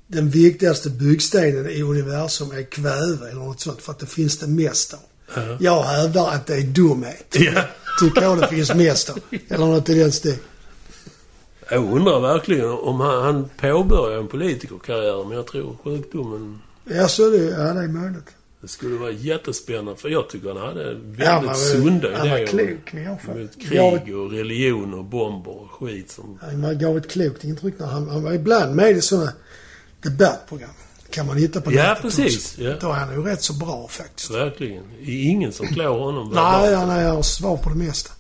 den 0.07 0.31
viktigaste 0.31 0.91
byggstenen 0.91 1.71
i 1.71 1.83
universum 1.83 2.51
är 2.51 2.63
kväve 2.63 3.31
eller 3.31 3.41
något 3.41 3.61
sånt 3.61 3.83
för 3.83 3.93
att 3.93 3.99
det 3.99 4.07
finns 4.07 4.39
det 4.39 4.47
mest 4.47 4.95
av. 4.95 5.01
Ja. 5.35 5.57
Jag 5.61 5.83
hävdar 5.83 6.29
att 6.29 6.47
det 6.47 6.55
är 6.55 6.63
dumhet. 6.63 7.27
ja. 7.31 7.63
Tycker 8.01 8.23
jag 8.23 8.41
det 8.41 8.49
finns 8.49 8.75
mest 8.75 9.11
av. 9.11 9.19
Eller 9.49 9.67
något 9.67 9.89
i 9.89 9.95
den 9.95 10.13
stilen. 10.13 10.39
Jag 11.71 11.93
undrar 11.93 12.21
verkligen 12.21 12.71
om 12.71 13.01
han, 13.01 13.23
han 13.23 13.49
påbörjar 13.61 14.19
en 14.19 14.29
politikerkarriär, 14.29 15.25
men 15.25 15.37
jag 15.37 15.47
tror 15.47 15.77
sjukdomen 15.85 16.59
Ja, 16.85 17.09
så 17.09 17.31
det, 17.31 17.37
ja, 17.37 17.73
det 17.73 17.81
är 17.81 17.89
möjligt. 17.89 18.35
Det 18.61 18.69
skulle 18.69 18.97
vara 18.97 19.11
jättespännande, 19.11 19.97
för 19.97 20.09
jag 20.09 20.29
tycker 20.29 20.49
han 20.49 20.57
hade 20.57 20.85
väldigt 20.95 21.19
Ja, 21.19 21.43
man 21.43 21.57
sunda 21.57 22.17
han 22.17 22.31
var 22.31 22.39
idéer. 22.39 22.47
klok 22.47 23.21
fall. 23.21 23.39
Mot 23.39 23.63
krig 23.63 24.17
och 24.17 24.31
religion 24.31 24.95
och 24.95 25.05
bomber 25.05 25.51
och 25.51 25.71
skit 25.71 26.11
som... 26.11 26.39
Han 26.43 26.79
gav 26.79 26.97
ett 26.97 27.11
klokt 27.11 27.45
intryck 27.45 27.79
när 27.79 27.87
han, 27.87 28.09
han 28.09 28.23
var 28.25 28.33
ibland 28.33 28.75
med 28.75 28.91
i 28.91 29.01
sådana 29.01 29.33
debattprogram. 30.03 30.71
Kan 31.11 31.27
man 31.27 31.37
hitta 31.37 31.61
på 31.61 31.73
Ja, 31.73 31.99
precis, 32.03 32.59
ja. 32.59 32.75
Då 32.81 32.87
är 32.87 32.93
han 32.93 33.15
ju 33.15 33.23
rätt 33.23 33.43
så 33.43 33.53
bra 33.53 33.89
faktiskt. 33.89 34.31
Verkligen. 34.31 34.85
Det 35.05 35.11
är 35.11 35.31
ingen 35.31 35.53
som 35.53 35.67
klår 35.67 35.99
honom. 35.99 36.31
Nej, 36.35 36.75
han 36.75 36.89
har 36.89 37.23
svar 37.23 37.57
på 37.57 37.69
det 37.69 37.77
mesta. 37.77 38.13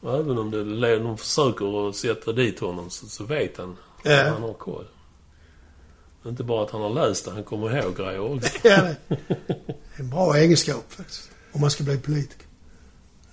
Och 0.00 0.18
Även 0.18 0.38
om 0.38 0.50
det, 0.50 0.98
de 0.98 1.18
försöker 1.18 1.88
att 1.88 1.96
sätta 1.96 2.32
dit 2.32 2.60
honom 2.60 2.90
så, 2.90 3.06
så 3.06 3.24
vet 3.24 3.58
han. 3.58 3.76
Ja. 4.02 4.22
Han 4.28 4.42
har 4.42 4.52
koll. 4.52 4.84
Inte 6.28 6.44
bara 6.44 6.64
att 6.64 6.70
han 6.70 6.80
har 6.82 6.90
läst 7.08 7.24
det, 7.24 7.30
han 7.30 7.44
kommer 7.44 7.76
ihåg 7.78 7.96
grejer 7.96 8.20
också. 8.20 8.50
Ja, 8.68 8.82
det 9.08 9.16
är 9.96 10.00
en 10.00 10.10
bra 10.10 10.34
egenskap 10.36 10.84
faktiskt. 10.92 11.30
Om 11.52 11.60
man 11.60 11.70
ska 11.70 11.84
bli 11.84 11.98
politiker. 11.98 12.46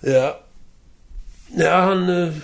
Ja. 0.00 0.40
Ja, 1.56 1.76
han... 1.80 2.08
eh, 2.08 2.34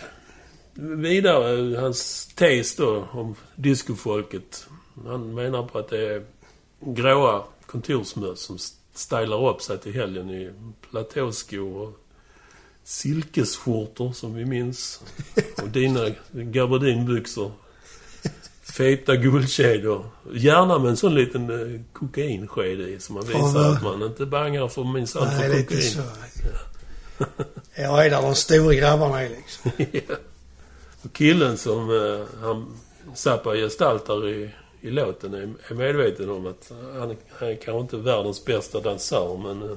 Vidare, 0.82 1.76
hans 1.80 2.26
tes 2.34 2.76
då 2.76 3.08
om 3.12 3.34
discofolket. 3.56 4.66
Han 5.06 5.34
menar 5.34 5.62
på 5.66 5.78
att 5.78 5.88
det 5.88 6.14
är 6.14 6.24
gråa 6.80 7.44
kontorsmöss 7.66 8.40
som 8.40 8.58
stylar 8.94 9.48
upp 9.48 9.62
sig 9.62 9.78
till 9.78 9.92
helgen 9.94 10.30
i 10.30 10.50
platåskor 10.90 11.76
och 11.76 11.98
silkesskjortor 12.84 14.12
som 14.12 14.34
vi 14.34 14.44
minns. 14.44 15.02
Och 15.62 15.68
dina 15.68 16.06
gabardinbyxor. 16.32 17.52
Feta 18.72 19.16
guldkedjor. 19.16 20.04
Gärna 20.32 20.78
med 20.78 20.90
en 20.90 20.96
sån 20.96 21.14
liten 21.14 21.50
eh, 21.74 21.80
kokainsked 21.92 22.80
i 22.80 22.96
som 23.00 23.14
man 23.14 23.26
visar 23.26 23.40
vad- 23.40 23.76
att 23.76 23.82
man 23.82 24.02
inte 24.02 24.26
bangar 24.26 24.68
för 24.68 24.84
minsann 24.84 25.30
för 25.40 25.48
lite 25.48 25.62
kokain. 25.64 25.82
så. 25.82 26.00
Jag 27.76 28.06
är 28.06 28.10
där 28.10 28.22
de 28.22 28.34
stora 28.34 28.74
grabbarna 28.74 29.22
är 29.22 29.28
liksom. 29.28 29.70
Ja. 30.08 30.14
Och 31.02 31.12
killen 31.12 31.58
som 31.58 31.90
eh, 31.90 32.26
han 32.42 32.66
Zappa 33.14 33.54
gestaltar 33.54 34.28
i, 34.28 34.50
i 34.80 34.90
låten 34.90 35.34
är, 35.34 35.52
är 35.68 35.74
medveten 35.74 36.30
om 36.30 36.46
att 36.46 36.72
han, 36.98 37.16
han 37.38 37.48
är 37.48 37.54
kanske 37.56 37.80
inte 37.80 37.96
världens 37.96 38.44
bästa 38.44 38.80
dansör 38.80 39.36
men... 39.42 39.62
Eh, 39.70 39.76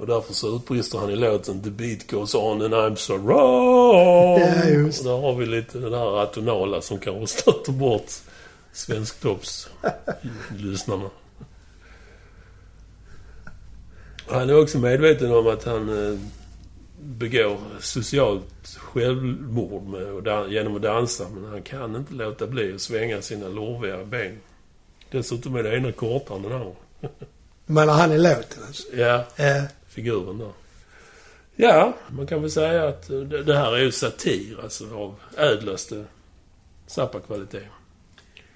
och 0.00 0.06
därför 0.06 0.34
så 0.34 0.56
utbrister 0.56 0.98
han 0.98 1.10
i 1.10 1.16
låten 1.16 1.62
The 1.62 1.70
beat 1.70 2.10
goes 2.10 2.34
on 2.34 2.62
and 2.62 2.74
I'm 2.74 2.94
so 2.94 3.16
wrong. 3.16 4.40
Ja, 4.40 4.64
just. 4.64 5.00
Och 5.00 5.06
där 5.06 5.18
har 5.20 5.34
vi 5.34 5.46
lite 5.46 5.78
det 5.78 5.90
där 5.90 6.22
atonala 6.22 6.80
som 6.80 6.98
kanske 6.98 7.40
stöter 7.40 7.72
bort 7.72 8.10
Svensktops-lyssnarna. 8.72 11.10
Han 14.30 14.50
är 14.50 14.62
också 14.62 14.78
medveten 14.78 15.32
om 15.32 15.46
att 15.46 15.64
han 15.64 16.12
eh, 16.12 16.18
begår 17.00 17.58
socialt 17.80 18.76
självmord 18.76 19.82
med, 19.82 20.24
genom 20.52 20.76
att 20.76 20.82
dansa. 20.82 21.26
Men 21.34 21.44
han 21.44 21.62
kan 21.62 21.96
inte 21.96 22.14
låta 22.14 22.46
bli 22.46 22.74
att 22.74 22.80
svänga 22.80 23.22
sina 23.22 23.48
lorviga 23.48 24.04
ben. 24.04 24.38
Dessutom 25.10 25.56
är 25.56 25.62
det 25.62 25.76
ena 25.76 25.92
kortare 25.92 26.36
än 26.36 26.42
den 26.42 26.52
andra. 26.52 26.72
Men 27.66 27.88
han 27.88 28.12
är 28.12 28.18
låten 28.18 28.62
alltså. 28.66 28.96
Ja, 28.96 29.24
Ja. 29.36 29.62
Figuren 29.98 30.38
där. 30.38 30.52
Ja, 31.56 31.96
man 32.08 32.26
kan 32.26 32.40
väl 32.40 32.50
säga 32.50 32.88
att 32.88 33.10
eh, 33.10 33.20
det, 33.20 33.56
här 33.56 33.76
är 33.76 33.78
ju 33.78 33.92
satir 33.92 34.60
alltså 34.62 34.94
av 34.94 35.14
ädlaste 35.36 36.04
Zappa-kvalitet. 36.86 37.68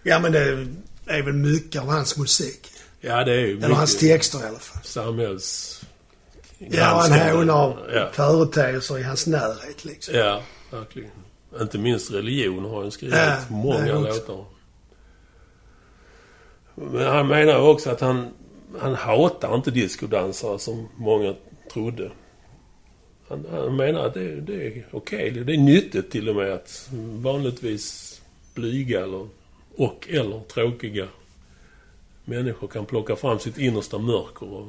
Ja, 0.02 0.18
men 0.18 0.32
det 0.32 0.66
är 1.06 1.22
väl 1.22 1.32
mycket 1.34 1.82
av 1.82 1.88
hans 1.88 2.18
musik. 2.18 2.68
Ja, 3.00 3.24
det 3.24 3.32
är 3.32 3.38
ju 3.46 3.56
Eller 3.56 3.74
hans 3.74 3.94
mycket 4.02 4.08
texter 4.08 4.38
i 4.44 4.48
alla 4.48 4.58
fall. 4.58 4.82
samhälls... 4.84 5.80
Ja, 6.58 7.06
han 7.10 7.36
hånar 7.36 7.90
Ja, 7.94 8.08
företeelser 8.12 8.98
i 8.98 9.02
hans 9.02 9.26
närhet 9.26 9.84
liksom. 9.84 10.14
ja, 10.14 10.42
verkligen. 10.70 11.10
Inte 11.60 11.78
minst 11.78 12.12
religion 12.12 12.64
har 12.64 12.82
han 12.82 12.90
skrivit 12.90 13.16
Ja, 13.16 13.36
många 13.50 13.98
låtar. 13.98 14.44
Men 16.74 17.06
han 17.06 17.28
menar 17.28 17.58
också 17.58 17.90
att 17.90 18.00
han, 18.00 18.30
han 18.80 18.94
hatar 18.94 19.54
inte 19.54 19.70
discodansare 19.70 20.58
som 20.58 20.88
många 20.96 21.34
trodde. 21.72 22.10
Han, 23.28 23.46
han 23.50 23.76
menar 23.76 24.06
att 24.06 24.14
det, 24.14 24.40
det 24.40 24.66
är 24.66 24.86
okej. 24.92 25.30
Det, 25.30 25.44
det 25.44 25.52
är 25.52 25.58
nyttigt 25.58 26.10
till 26.10 26.28
och 26.28 26.36
med 26.36 26.52
att 26.52 26.88
vanligtvis 27.22 28.20
blyga 28.54 29.02
eller, 29.02 29.28
och 29.76 30.08
eller 30.10 30.40
tråkiga 30.40 31.08
människor 32.24 32.68
kan 32.68 32.86
plocka 32.86 33.16
fram 33.16 33.38
sitt 33.38 33.58
innersta 33.58 33.98
mörker 33.98 34.52
och 34.52 34.68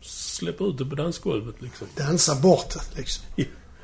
släppa 0.00 0.64
ut 0.64 0.78
det 0.78 0.84
på 0.84 0.94
dansgolvet 0.94 1.62
liksom. 1.62 1.86
Dansa 1.96 2.34
bort 2.34 2.74
det, 2.74 2.98
liksom. 2.98 3.24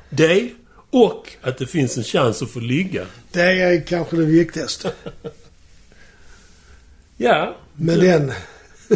Det 0.09 0.51
och 0.89 1.29
att 1.41 1.57
det 1.57 1.67
finns 1.67 1.97
en 1.97 2.03
chans 2.03 2.41
att 2.41 2.49
få 2.49 2.59
ligga. 2.59 3.05
Det 3.31 3.41
är 3.41 3.81
kanske 3.81 4.15
det 4.15 4.25
viktigaste. 4.25 4.93
Ja, 7.17 7.57
Med 7.73 7.99
den, 7.99 8.31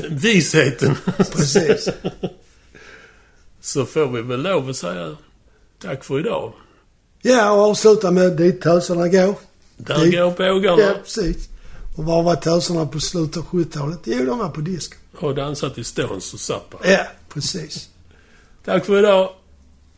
visheten. 0.09 0.95
precis. 1.31 1.89
Så 3.61 3.85
får 3.85 4.07
vi 4.07 4.21
väl 4.21 4.41
lov 4.41 4.69
att 4.69 4.75
säga 4.77 5.17
tack 5.81 6.03
för 6.03 6.19
idag. 6.19 6.53
Ja, 7.21 7.51
och 7.51 7.59
avsluta 7.69 8.11
med 8.11 8.31
dit 8.37 8.61
töserna 8.61 9.07
går. 9.07 9.35
Där 9.77 9.97
Dit- 10.05 10.11
går 10.11 10.31
bågarna 10.37 10.81
Ja, 10.81 10.93
precis. 11.03 11.49
Och 11.97 12.03
var 12.05 12.23
var 12.23 12.35
töserna 12.35 12.85
på 12.85 12.99
slutet 12.99 13.37
av 13.37 13.43
70-talet? 13.45 13.99
Jo, 14.03 14.25
de 14.25 14.39
var 14.39 14.49
på 14.49 14.61
disco. 14.61 14.95
och 15.19 15.35
dansar 15.35 15.69
till 15.69 15.85
Stones 15.85 16.33
och 16.33 16.39
Zappa. 16.39 16.77
Ja, 16.83 17.05
precis. 17.33 17.89
Tack 18.65 18.85
för 18.85 18.99
idag. 18.99 19.29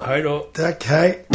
Hej 0.04 0.22
då. 0.22 0.50
Tack, 0.54 0.84
hej. 0.86 1.26